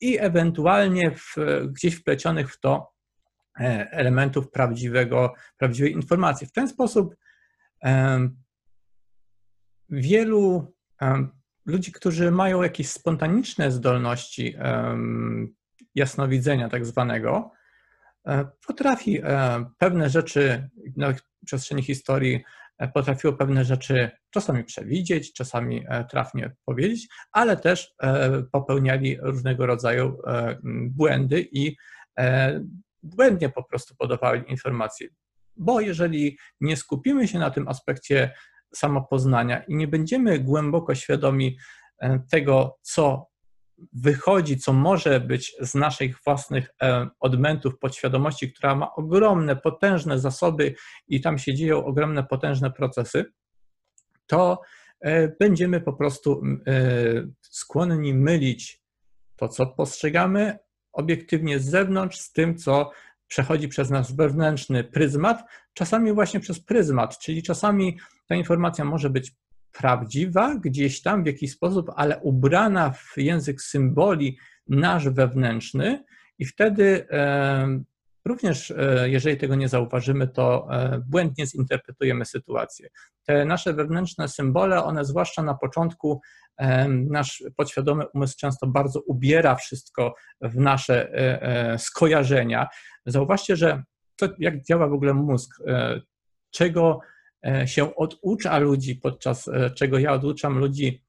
i 0.00 0.18
ewentualnie 0.18 1.10
w, 1.10 1.36
gdzieś 1.72 1.94
wplecionych 1.94 2.52
w 2.52 2.60
to 2.60 2.98
E, 3.60 3.90
elementów 3.90 4.50
prawdziwego, 4.50 5.34
prawdziwej 5.56 5.92
informacji. 5.92 6.46
W 6.46 6.52
ten 6.52 6.68
sposób 6.68 7.16
wielu 9.88 10.74
ludzi, 11.68 11.92
którzy 11.92 12.30
mają 12.30 12.62
jakieś 12.62 12.90
spontaniczne 12.90 13.70
zdolności 13.70 14.56
jasnowidzenia, 15.94 16.68
tak 16.68 16.86
zwanego, 16.86 17.50
e, 18.26 18.48
potrafi 18.66 19.20
e, 19.22 19.64
pewne 19.78 20.10
rzeczy 20.10 20.68
na 20.96 21.14
przestrzeni 21.46 21.82
historii 21.82 22.44
potrafiło 22.94 23.32
pewne 23.32 23.64
rzeczy 23.64 24.10
czasami 24.30 24.64
przewidzieć, 24.64 25.32
czasami 25.32 25.84
trafnie 26.10 26.56
powiedzieć, 26.64 27.08
ale 27.32 27.56
też 27.56 27.94
popełniali 28.52 29.18
różnego 29.22 29.66
rodzaju 29.66 30.18
błędy 30.90 31.48
i 31.52 31.76
błędnie 33.02 33.48
po 33.48 33.64
prostu 33.64 33.94
podawały 33.96 34.38
informacje. 34.38 35.08
Bo 35.56 35.80
jeżeli 35.80 36.38
nie 36.60 36.76
skupimy 36.76 37.28
się 37.28 37.38
na 37.38 37.50
tym 37.50 37.68
aspekcie 37.68 38.34
samopoznania 38.74 39.62
i 39.62 39.76
nie 39.76 39.88
będziemy 39.88 40.38
głęboko 40.38 40.94
świadomi 40.94 41.56
e, 41.98 42.20
tego, 42.30 42.78
co 42.82 43.28
wychodzi, 43.92 44.56
co 44.56 44.72
może 44.72 45.20
być 45.20 45.54
z 45.60 45.74
naszych 45.74 46.22
własnych 46.24 46.70
e, 46.82 47.08
odmętów 47.20 47.78
podświadomości, 47.78 48.52
która 48.52 48.74
ma 48.74 48.94
ogromne, 48.94 49.56
potężne 49.56 50.18
zasoby 50.18 50.74
i 51.08 51.20
tam 51.20 51.38
się 51.38 51.54
dzieją 51.54 51.84
ogromne, 51.84 52.24
potężne 52.24 52.70
procesy, 52.70 53.24
to 54.26 54.60
e, 55.00 55.28
będziemy 55.28 55.80
po 55.80 55.92
prostu 55.92 56.42
skłonni 57.40 58.14
mylić 58.14 58.82
to, 59.36 59.48
co 59.48 59.66
postrzegamy, 59.66 60.58
obiektywnie 60.92 61.58
z 61.58 61.64
zewnątrz 61.64 62.18
z 62.18 62.32
tym, 62.32 62.56
co 62.58 62.90
przechodzi 63.28 63.68
przez 63.68 63.90
nasz 63.90 64.12
wewnętrzny 64.12 64.84
pryzmat, 64.84 65.44
czasami 65.74 66.12
właśnie 66.12 66.40
przez 66.40 66.60
pryzmat, 66.60 67.18
czyli 67.18 67.42
czasami 67.42 67.98
ta 68.28 68.34
informacja 68.34 68.84
może 68.84 69.10
być 69.10 69.32
prawdziwa 69.72 70.54
gdzieś 70.54 71.02
tam 71.02 71.22
w 71.22 71.26
jakiś 71.26 71.52
sposób, 71.52 71.90
ale 71.96 72.20
ubrana 72.20 72.90
w 72.90 73.14
język 73.16 73.62
symboli 73.62 74.38
nasz 74.68 75.08
wewnętrzny 75.08 76.04
i 76.38 76.44
wtedy 76.44 77.06
Również 78.28 78.70
e, 78.70 79.08
jeżeli 79.08 79.36
tego 79.36 79.54
nie 79.54 79.68
zauważymy, 79.68 80.28
to 80.28 80.68
e, 80.70 81.02
błędnie 81.06 81.46
zinterpretujemy 81.46 82.24
sytuację. 82.24 82.88
Te 83.24 83.44
nasze 83.44 83.72
wewnętrzne 83.72 84.28
symbole, 84.28 84.84
one 84.84 85.04
zwłaszcza 85.04 85.42
na 85.42 85.54
początku, 85.54 86.20
e, 86.56 86.88
nasz 86.88 87.42
podświadomy 87.56 88.04
umysł 88.14 88.36
często 88.38 88.66
bardzo 88.66 89.00
ubiera 89.00 89.54
wszystko 89.54 90.14
w 90.40 90.56
nasze 90.56 91.12
skojarzenia. 91.78 92.68
Zauważcie, 93.06 93.56
że 93.56 93.82
to 94.16 94.28
jak 94.38 94.62
działa 94.62 94.88
w 94.88 94.92
ogóle 94.92 95.14
mózg, 95.14 95.62
czego 96.50 97.00
się 97.66 97.94
oducza 97.96 98.58
ludzi 98.58 98.96
podczas, 98.96 99.50
czego 99.76 99.98
ja 99.98 100.12
oduczam 100.12 100.58
ludzi 100.58 101.04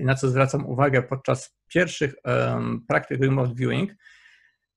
i 0.00 0.04
na 0.04 0.14
co 0.14 0.28
zwracam 0.28 0.66
uwagę 0.66 1.02
podczas 1.02 1.56
pierwszych 1.68 2.14
praktyk 2.88 3.20
remote 3.20 3.54
viewing, 3.54 3.92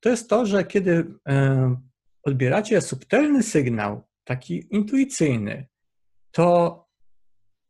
to 0.01 0.09
jest 0.09 0.29
to, 0.29 0.45
że 0.45 0.63
kiedy 0.63 1.05
e, 1.27 1.75
odbieracie 2.23 2.81
subtelny 2.81 3.43
sygnał, 3.43 4.07
taki 4.23 4.67
intuicyjny, 4.75 5.67
to 6.31 6.77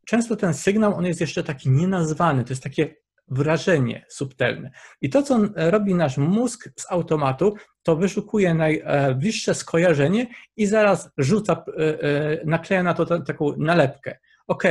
często 0.06 0.36
ten 0.36 0.54
sygnał, 0.54 0.94
on 0.94 1.06
jest 1.06 1.20
jeszcze 1.20 1.44
taki 1.44 1.70
nienazwany, 1.70 2.44
to 2.44 2.52
jest 2.52 2.62
takie 2.62 2.94
wrażenie 3.28 4.06
subtelne. 4.08 4.70
I 5.00 5.10
to, 5.10 5.22
co 5.22 5.40
robi 5.54 5.94
nasz 5.94 6.16
mózg 6.16 6.68
z 6.76 6.92
automatu, 6.92 7.54
to 7.82 7.96
wyszukuje 7.96 8.54
najbliższe 8.54 9.54
skojarzenie 9.54 10.26
i 10.56 10.66
zaraz 10.66 11.10
rzuca, 11.18 11.64
e, 11.78 12.02
e, 12.02 12.44
nakleja 12.44 12.82
na 12.82 12.94
to 12.94 13.20
taką 13.20 13.56
nalepkę. 13.56 14.18
OK, 14.46 14.64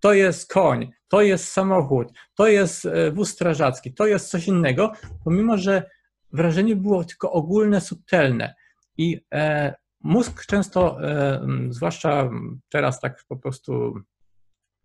to 0.00 0.12
jest 0.12 0.52
koń, 0.52 0.90
to 1.08 1.22
jest 1.22 1.52
samochód, 1.52 2.08
to 2.34 2.46
jest 2.46 2.88
wóz 3.12 3.30
strażacki, 3.30 3.94
to 3.94 4.06
jest 4.06 4.30
coś 4.30 4.48
innego, 4.48 4.92
pomimo 5.24 5.58
że 5.58 5.90
wrażenie 6.32 6.76
było 6.76 7.04
tylko 7.04 7.32
ogólne, 7.32 7.80
subtelne. 7.80 8.54
I 8.98 9.20
e, 9.34 9.74
mózg 10.00 10.46
często, 10.46 11.02
e, 11.02 11.46
zwłaszcza 11.68 12.30
teraz 12.68 13.00
tak 13.00 13.24
po 13.28 13.36
prostu 13.36 14.00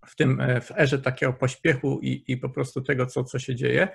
w 0.05 0.15
tym 0.15 0.41
e, 0.41 0.61
w 0.61 0.71
erze 0.71 0.99
takiego 0.99 1.33
pośpiechu 1.33 1.99
i, 2.01 2.23
i 2.27 2.37
po 2.37 2.49
prostu 2.49 2.81
tego, 2.81 3.05
co, 3.05 3.23
co 3.23 3.39
się 3.39 3.55
dzieje, 3.55 3.87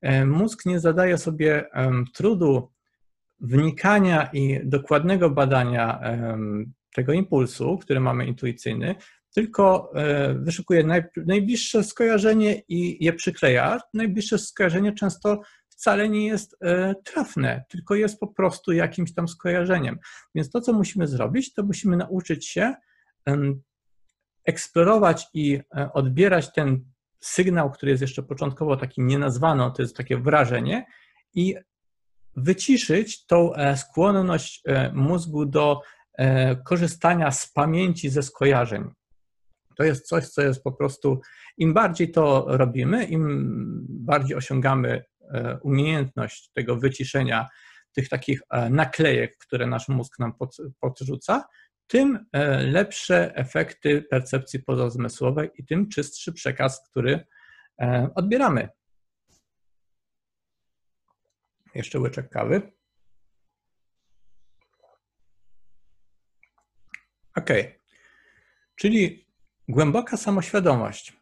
e, 0.00 0.26
mózg 0.26 0.66
nie 0.66 0.80
zadaje 0.80 1.18
sobie 1.18 1.64
trudu 2.14 2.70
wnikania 3.40 4.30
i 4.32 4.60
dokładnego 4.64 5.30
badania 5.30 6.00
tego 6.94 7.12
impulsu, 7.12 7.78
który 7.78 8.00
mamy 8.00 8.26
intuicyjny, 8.26 8.94
tylko 9.34 9.92
e, 9.94 10.34
wyszukuje 10.34 11.02
najbliższe 11.16 11.84
skojarzenie 11.84 12.62
i 12.68 13.04
je 13.04 13.12
przykleja. 13.12 13.80
Najbliższe 13.94 14.38
skojarzenie 14.38 14.92
często 14.92 15.40
wcale 15.68 16.08
nie 16.08 16.26
jest 16.26 16.58
trafne, 17.04 17.64
tylko 17.68 17.94
jest 17.94 18.20
po 18.20 18.26
prostu 18.26 18.72
jakimś 18.72 19.14
tam 19.14 19.28
skojarzeniem. 19.28 19.98
Więc 20.34 20.50
to, 20.50 20.60
co 20.60 20.72
musimy 20.72 21.06
zrobić, 21.06 21.54
to 21.54 21.62
musimy 21.62 21.96
nauczyć 21.96 22.48
się 22.48 22.74
eksplorować 24.44 25.26
i 25.34 25.60
e, 25.76 25.92
odbierać 25.92 26.52
ten 26.52 26.84
sygnał, 27.20 27.70
który 27.70 27.90
jest 27.90 28.02
jeszcze 28.02 28.22
początkowo 28.22 28.76
taki 28.76 29.02
nienazwany, 29.02 29.70
to 29.76 29.82
jest 29.82 29.96
takie 29.96 30.18
wrażenie, 30.18 30.86
i 31.34 31.54
wyciszyć 32.36 33.26
tą 33.26 33.54
e, 33.54 33.76
skłonność 33.76 34.62
e, 34.66 34.92
mózgu 34.92 35.46
do 35.46 35.80
korzystania 36.64 37.30
z 37.30 37.52
pamięci 37.52 38.10
ze 38.10 38.22
skojarzeń. 38.22 38.90
To 39.76 39.84
jest 39.84 40.06
coś, 40.06 40.28
co 40.28 40.42
jest 40.42 40.62
po 40.62 40.72
prostu, 40.72 41.20
im 41.56 41.74
bardziej 41.74 42.10
to 42.10 42.44
robimy, 42.48 43.04
im 43.04 43.86
bardziej 43.88 44.36
osiągamy 44.36 45.04
umiejętność 45.62 46.50
tego 46.52 46.76
wyciszenia 46.76 47.48
tych 47.92 48.08
takich 48.08 48.42
naklejek, 48.70 49.36
które 49.38 49.66
nasz 49.66 49.88
mózg 49.88 50.18
nam 50.18 50.32
podrzuca, 50.80 51.44
tym 51.90 52.26
lepsze 52.60 53.36
efekty 53.36 54.02
percepcji 54.02 54.62
pozazmysłowej 54.62 55.50
i 55.54 55.64
tym 55.64 55.88
czystszy 55.88 56.32
przekaz, 56.32 56.88
który 56.90 57.26
odbieramy. 58.14 58.68
Jeszcze 61.74 62.00
łyczek 62.00 62.28
kawy. 62.28 62.72
Ok. 67.36 67.50
Czyli 68.76 69.28
głęboka 69.68 70.16
samoświadomość 70.16 71.16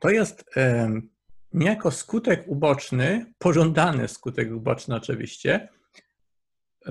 to 0.00 0.10
jest 0.10 0.44
niejako 1.52 1.90
skutek 1.90 2.44
uboczny, 2.46 3.34
pożądany 3.38 4.08
skutek 4.08 4.52
uboczny 4.52 4.94
oczywiście, 4.96 5.68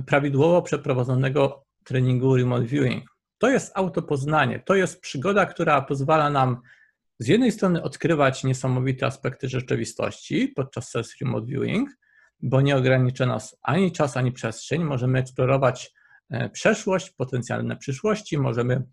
prawidłowo 0.05 0.61
przeprowadzonego 0.61 1.64
treningu 1.85 2.37
remote 2.37 2.65
viewing. 2.65 3.03
To 3.37 3.49
jest 3.49 3.71
autopoznanie, 3.75 4.59
to 4.59 4.75
jest 4.75 5.01
przygoda, 5.01 5.45
która 5.45 5.81
pozwala 5.81 6.29
nam 6.29 6.61
z 7.19 7.27
jednej 7.27 7.51
strony 7.51 7.83
odkrywać 7.83 8.43
niesamowite 8.43 9.05
aspekty 9.05 9.49
rzeczywistości 9.49 10.47
podczas 10.47 10.89
sesji 10.89 11.17
remote 11.21 11.47
viewing, 11.47 11.89
bo 12.41 12.61
nie 12.61 12.75
ogranicza 12.75 13.25
nas 13.25 13.57
ani 13.61 13.91
czas, 13.91 14.17
ani 14.17 14.31
przestrzeń. 14.31 14.83
Możemy 14.83 15.19
eksplorować 15.19 15.93
e, 16.29 16.49
przeszłość, 16.49 17.09
potencjalne 17.09 17.77
przyszłości, 17.77 18.37
możemy 18.37 18.83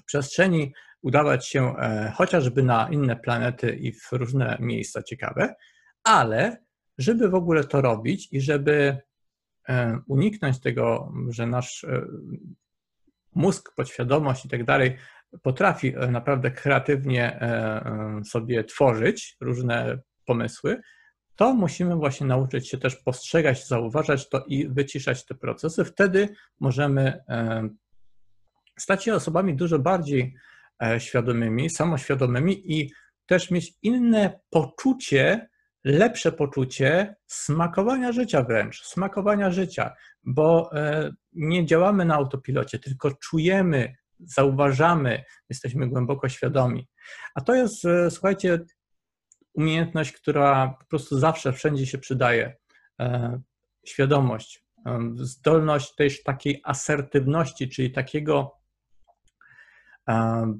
w 0.00 0.04
przestrzeni 0.04 0.72
udawać 1.02 1.46
się 1.46 1.76
e, 1.76 2.12
chociażby 2.16 2.62
na 2.62 2.88
inne 2.90 3.16
planety 3.16 3.76
i 3.76 3.92
w 3.92 4.08
różne 4.12 4.56
miejsca 4.60 5.02
ciekawe, 5.02 5.54
ale 6.04 6.56
żeby 6.98 7.28
w 7.28 7.34
ogóle 7.34 7.64
to 7.64 7.80
robić 7.80 8.28
i 8.32 8.40
żeby 8.40 8.98
uniknąć 10.06 10.60
tego, 10.60 11.12
że 11.28 11.46
nasz 11.46 11.86
mózg, 13.34 13.72
podświadomość 13.76 14.44
i 14.44 14.48
tak 14.48 14.64
dalej 14.64 14.96
potrafi 15.42 15.94
naprawdę 16.10 16.50
kreatywnie 16.50 17.40
sobie 18.24 18.64
tworzyć 18.64 19.36
różne 19.40 19.98
pomysły, 20.24 20.80
to 21.36 21.54
musimy 21.54 21.96
właśnie 21.96 22.26
nauczyć 22.26 22.68
się 22.68 22.78
też 22.78 22.96
postrzegać, 22.96 23.66
zauważać 23.66 24.28
to 24.28 24.44
i 24.46 24.68
wyciszać 24.68 25.26
te 25.26 25.34
procesy. 25.34 25.84
Wtedy 25.84 26.28
możemy 26.60 27.20
e, 27.28 27.68
stać 28.78 29.04
się 29.04 29.14
osobami 29.14 29.56
dużo 29.56 29.78
bardziej 29.78 30.34
e, 30.82 31.00
świadomymi, 31.00 31.70
samoświadomymi 31.70 32.72
i 32.72 32.92
też 33.26 33.50
mieć 33.50 33.74
inne 33.82 34.40
poczucie, 34.50 35.48
lepsze 35.86 36.32
poczucie 36.32 37.16
smakowania 37.26 38.12
życia 38.12 38.42
wręcz, 38.42 38.84
smakowania 38.84 39.50
życia, 39.50 39.94
bo 40.24 40.70
e, 40.72 41.10
nie 41.32 41.66
działamy 41.66 42.04
na 42.04 42.14
autopilocie, 42.14 42.78
tylko 42.78 43.10
czujemy, 43.10 43.96
zauważamy, 44.18 45.24
jesteśmy 45.48 45.88
głęboko 45.88 46.28
świadomi. 46.28 46.88
A 47.34 47.40
to 47.40 47.54
jest, 47.54 47.82
słuchajcie, 48.10 48.58
umiejętność, 49.54 50.12
która 50.12 50.76
po 50.80 50.86
prostu 50.86 51.18
zawsze, 51.18 51.52
wszędzie 51.52 51.86
się 51.86 51.98
przydaje. 51.98 52.56
E, 53.00 53.40
świadomość, 53.86 54.64
e, 54.86 55.10
zdolność 55.16 55.94
też 55.94 56.22
takiej 56.22 56.60
asertywności, 56.64 57.68
czyli 57.68 57.92
takiego 57.92 58.58
e, 60.08 60.54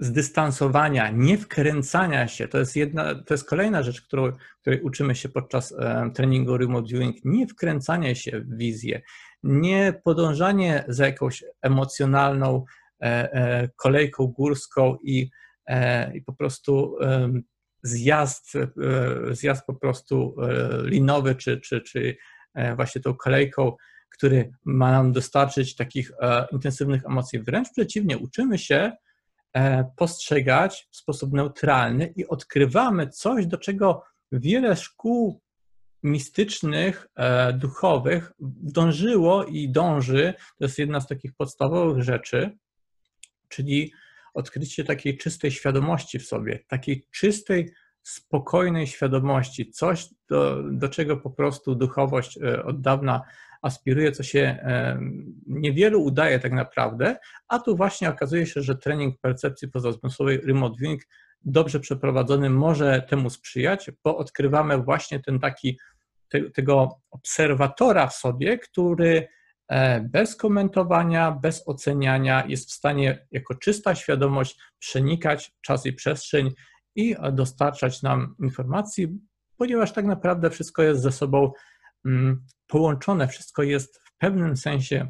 zdystansowania, 0.00 1.10
nie 1.10 1.38
wkręcania 1.38 2.28
się. 2.28 2.48
To 2.48 2.58
jest, 2.58 2.76
jedna, 2.76 3.14
to 3.14 3.34
jest 3.34 3.48
kolejna 3.48 3.82
rzecz, 3.82 4.02
którą, 4.02 4.32
której 4.60 4.80
uczymy 4.82 5.14
się 5.14 5.28
podczas 5.28 5.74
treningu 6.14 6.56
remote 6.56 6.88
viewing. 6.88 7.16
Nie 7.24 7.46
wkręcanie 7.46 8.16
się 8.16 8.40
w 8.40 8.56
wizję, 8.56 9.02
nie 9.42 10.00
podążanie 10.04 10.84
za 10.88 11.06
jakąś 11.06 11.44
emocjonalną 11.62 12.64
kolejką 13.76 14.26
górską 14.26 14.96
i, 15.02 15.30
i 16.14 16.22
po 16.22 16.32
prostu 16.32 16.96
zjazd, 17.82 18.56
e, 18.56 18.68
zjazd 19.34 19.66
po 19.66 19.74
prostu 19.74 20.36
e, 20.42 20.68
linowy, 20.82 21.34
czy, 21.34 21.60
czy, 21.60 21.80
czy 21.80 22.16
e, 22.54 22.76
właśnie 22.76 23.00
tą 23.00 23.14
kolejką, 23.14 23.72
który 24.10 24.50
ma 24.64 24.92
nam 24.92 25.12
dostarczyć 25.12 25.76
takich 25.76 26.12
intensywnych 26.52 27.04
emocji. 27.04 27.42
Wręcz 27.42 27.70
przeciwnie, 27.70 28.18
uczymy 28.18 28.58
się 28.58 28.92
postrzegać 29.96 30.88
w 30.90 30.96
sposób 30.96 31.32
neutralny 31.32 32.12
i 32.16 32.26
odkrywamy 32.26 33.08
coś, 33.08 33.46
do 33.46 33.58
czego 33.58 34.02
wiele 34.32 34.76
szkół 34.76 35.40
mistycznych, 36.02 37.06
duchowych 37.54 38.32
dążyło 38.62 39.44
i 39.44 39.70
dąży. 39.70 40.34
To 40.58 40.64
jest 40.64 40.78
jedna 40.78 41.00
z 41.00 41.06
takich 41.06 41.34
podstawowych 41.34 42.02
rzeczy, 42.02 42.58
czyli 43.48 43.92
odkrycie 44.34 44.84
takiej 44.84 45.18
czystej 45.18 45.50
świadomości 45.50 46.18
w 46.18 46.26
sobie, 46.26 46.64
takiej 46.68 47.06
czystej, 47.10 47.72
spokojnej 48.02 48.86
świadomości, 48.86 49.70
coś, 49.70 50.08
do, 50.28 50.62
do 50.70 50.88
czego 50.88 51.16
po 51.16 51.30
prostu 51.30 51.74
duchowość 51.74 52.38
e, 52.38 52.64
od 52.64 52.80
dawna 52.80 53.22
aspiruje, 53.62 54.12
co 54.12 54.22
się 54.22 54.40
e, 54.40 54.98
niewielu 55.46 56.02
udaje 56.02 56.38
tak 56.38 56.52
naprawdę, 56.52 57.16
a 57.48 57.58
tu 57.58 57.76
właśnie 57.76 58.08
okazuje 58.08 58.46
się, 58.46 58.62
że 58.62 58.76
trening 58.76 59.20
percepcji 59.20 59.68
pozazmysłowej 59.68 60.40
remote 60.40 60.76
viewing 60.80 61.02
dobrze 61.44 61.80
przeprowadzony 61.80 62.50
może 62.50 63.02
temu 63.08 63.30
sprzyjać, 63.30 63.90
bo 64.04 64.16
odkrywamy 64.16 64.78
właśnie 64.78 65.20
ten 65.20 65.38
taki 65.38 65.78
te, 66.28 66.50
tego 66.50 67.00
obserwatora 67.10 68.06
w 68.06 68.14
sobie, 68.14 68.58
który 68.58 69.28
E, 69.68 70.00
bez 70.00 70.36
komentowania, 70.36 71.32
bez 71.32 71.68
oceniania, 71.68 72.44
jest 72.46 72.70
w 72.70 72.72
stanie 72.72 73.26
jako 73.30 73.54
czysta 73.54 73.94
świadomość 73.94 74.58
przenikać 74.78 75.52
czas 75.60 75.86
i 75.86 75.92
przestrzeń 75.92 76.50
i 76.94 77.16
dostarczać 77.32 78.02
nam 78.02 78.34
informacji, 78.42 79.08
ponieważ 79.56 79.92
tak 79.92 80.04
naprawdę 80.04 80.50
wszystko 80.50 80.82
jest 80.82 81.02
ze 81.02 81.12
sobą 81.12 81.52
połączone, 82.66 83.28
wszystko 83.28 83.62
jest 83.62 83.98
w 83.98 84.18
pewnym 84.18 84.56
sensie 84.56 85.08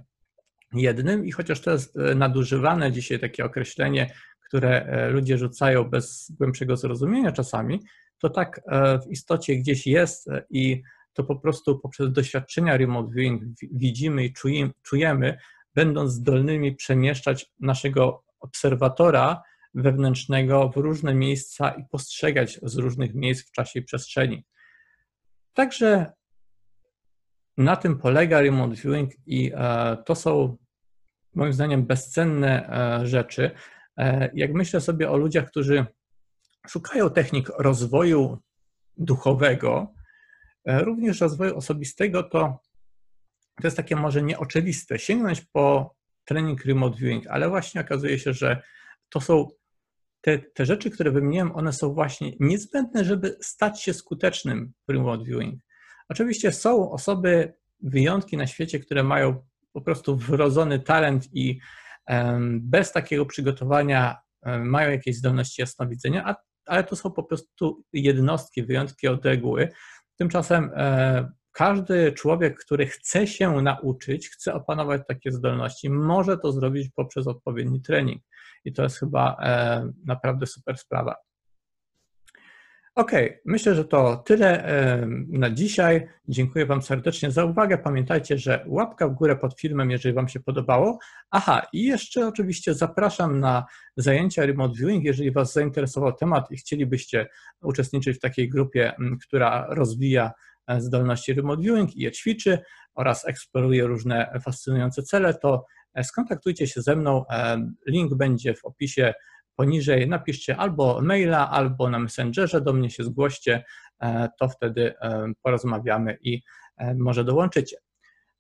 jednym 0.73 1.27
i 1.27 1.33
chociaż 1.33 1.61
to 1.61 1.71
jest 1.71 1.97
e, 1.97 2.15
nadużywane 2.15 2.93
dzisiaj 2.93 3.21
takie 3.21 3.45
określenie, 3.45 4.15
które 4.49 4.87
e, 4.87 5.11
ludzie 5.11 5.39
rzucają 5.39 5.85
bez 5.85 6.33
głębszego 6.39 6.77
zrozumienia 6.77 7.33
czasami, 7.33 7.81
to 8.21 8.31
tak 8.31 8.61
w 9.07 9.11
istocie 9.11 9.57
gdzieś 9.57 9.87
jest 9.87 10.31
i 10.51 10.83
to 11.13 11.25
po 11.25 11.37
prostu 11.37 11.79
poprzez 11.79 12.13
doświadczenia 12.13 12.77
remote 12.77 13.15
viewing 13.15 13.43
widzimy 13.73 14.25
i 14.25 14.33
czujemy, 14.83 15.39
będąc 15.75 16.13
zdolnymi 16.13 16.75
przemieszczać 16.75 17.53
naszego 17.61 18.25
obserwatora 18.41 19.43
wewnętrznego 19.75 20.69
w 20.69 20.77
różne 20.77 21.15
miejsca 21.15 21.71
i 21.71 21.85
postrzegać 21.91 22.61
z 22.63 22.77
różnych 22.77 23.15
miejsc 23.15 23.49
w 23.49 23.53
czasie 23.53 23.81
i 23.81 23.83
przestrzeni. 23.83 24.45
Także 25.55 26.13
na 27.59 27.77
tym 27.77 27.99
polega 27.99 28.41
remote 28.41 28.75
viewing 28.75 29.13
i 29.27 29.53
e, 29.55 29.97
to 30.07 30.15
są 30.15 30.57
moim 31.35 31.53
zdaniem 31.53 31.87
bezcenne 31.87 32.69
e, 32.69 33.07
rzeczy. 33.07 33.51
E, 33.97 34.31
jak 34.35 34.53
myślę 34.53 34.81
sobie 34.81 35.11
o 35.11 35.17
ludziach, 35.17 35.51
którzy 35.51 35.87
szukają 36.69 37.11
technik 37.11 37.49
rozwoju 37.59 38.39
duchowego, 38.97 39.95
również 40.67 41.21
rozwoju 41.21 41.57
osobistego 41.57 42.23
to, 42.23 42.61
to 43.61 43.67
jest 43.67 43.77
takie 43.77 43.97
może 43.97 44.23
nieoczywiste. 44.23 44.99
Sięgnąć 44.99 45.41
po 45.41 45.95
trening 46.25 46.65
remote 46.65 46.99
viewing, 46.99 47.27
ale 47.27 47.49
właśnie 47.49 47.81
okazuje 47.81 48.19
się, 48.19 48.33
że 48.33 48.63
to 49.09 49.21
są 49.21 49.49
te, 50.21 50.39
te 50.39 50.67
rzeczy, 50.67 50.91
które 50.91 51.11
wymieniłem, 51.11 51.57
one 51.57 51.73
są 51.73 51.95
właśnie 51.95 52.33
niezbędne, 52.41 53.05
żeby 53.05 53.37
stać 53.41 53.83
się 53.83 53.95
skutecznym 53.95 54.73
w 54.89 54.93
remote 54.93 55.25
viewing. 55.25 55.63
Oczywiście 56.09 56.53
są 56.53 56.91
osoby, 56.91 57.55
wyjątki 57.81 58.37
na 58.37 58.47
świecie, 58.47 58.79
które 58.79 59.03
mają 59.03 59.45
po 59.73 59.81
prostu 59.81 60.17
wrodzony 60.17 60.81
talent 60.81 61.29
i 61.33 61.59
bez 62.61 62.93
takiego 62.93 63.27
przygotowania 63.27 64.17
mają 64.59 64.91
jakieś 64.91 65.17
zdolności 65.17 65.63
jasnowidzenia, 65.63 66.35
ale 66.67 66.85
to 66.85 66.97
są 66.97 67.11
po 67.11 67.23
prostu 67.23 67.85
jednostki, 67.93 68.63
wyjątki 68.63 69.09
od 69.09 69.25
reguły. 69.25 69.69
Tymczasem 70.17 70.71
e, 70.75 71.31
każdy 71.53 72.13
człowiek, 72.13 72.65
który 72.65 72.87
chce 72.87 73.27
się 73.27 73.63
nauczyć, 73.63 74.29
chce 74.29 74.55
opanować 74.55 75.03
takie 75.09 75.33
zdolności, 75.33 75.91
może 75.91 76.39
to 76.39 76.53
zrobić 76.53 76.91
poprzez 76.97 77.27
odpowiedni 77.27 77.83
trening. 77.83 78.23
I 78.65 78.73
to 78.73 78.83
jest 78.83 78.99
chyba 78.99 79.37
e, 79.43 79.93
naprawdę 80.07 80.47
super 80.47 80.79
sprawa. 80.79 81.17
OK, 82.99 83.13
myślę, 83.45 83.75
że 83.75 83.85
to 83.85 84.17
tyle 84.17 84.69
na 85.29 85.51
dzisiaj. 85.51 86.09
Dziękuję 86.29 86.67
Wam 86.67 86.83
serdecznie 86.83 87.31
za 87.31 87.45
uwagę. 87.45 87.79
Pamiętajcie, 87.79 88.39
że 88.39 88.65
łapka 88.67 89.09
w 89.09 89.15
górę 89.15 89.37
pod 89.37 89.61
filmem, 89.61 89.91
jeżeli 89.91 90.15
Wam 90.15 90.29
się 90.29 90.41
podobało. 90.41 90.99
Aha, 91.31 91.67
i 91.73 91.85
jeszcze 91.85 92.27
oczywiście 92.27 92.75
zapraszam 92.75 93.41
na 93.41 93.67
zajęcia 93.97 94.47
Remote 94.47 94.75
Viewing, 94.79 95.05
jeżeli 95.05 95.33
Was 95.33 95.53
zainteresował 95.53 96.13
temat 96.13 96.51
i 96.51 96.57
chcielibyście 96.57 97.27
uczestniczyć 97.63 98.17
w 98.17 98.21
takiej 98.21 98.49
grupie, 98.49 98.93
która 99.23 99.67
rozwija 99.71 100.33
e, 100.67 100.81
zdolności 100.81 101.35
Remote 101.35 101.63
Viewing 101.63 101.97
i 101.97 102.01
je 102.01 102.13
ćwiczy 102.13 102.59
oraz 102.95 103.29
eksploruje 103.29 103.87
różne 103.87 104.41
fascynujące 104.45 105.03
cele, 105.03 105.35
to 105.35 105.65
e, 105.95 106.05
skontaktujcie 106.05 106.67
się 106.67 106.83
ze 106.83 106.97
mną. 106.97 107.25
E, 107.31 107.71
link 107.87 108.15
będzie 108.15 108.55
w 108.55 108.65
opisie 108.65 109.15
poniżej 109.59 110.09
napiszcie 110.09 110.57
albo 110.57 111.01
maila, 111.03 111.51
albo 111.51 111.91
na 111.91 111.99
Messengerze 111.99 112.61
do 112.61 112.73
mnie 112.73 112.91
się 112.91 113.05
zgłoście, 113.05 113.65
e, 114.01 114.29
to 114.41 114.49
wtedy 114.49 114.95
e, 115.01 115.33
porozmawiamy 115.43 116.19
i 116.23 116.43
e, 116.77 116.95
może 116.95 117.25
dołączycie. 117.25 117.77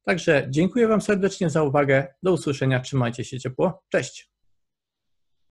Także 0.02 0.46
dziękuję 0.50 0.88
Wam 0.88 1.00
serdecznie 1.00 1.50
za 1.50 1.62
uwagę. 1.62 2.06
Do 2.22 2.32
usłyszenia. 2.32 2.80
Trzymajcie 2.80 3.24
się 3.24 3.40
ciepło. 3.40 3.82
Cześć. 3.88 4.30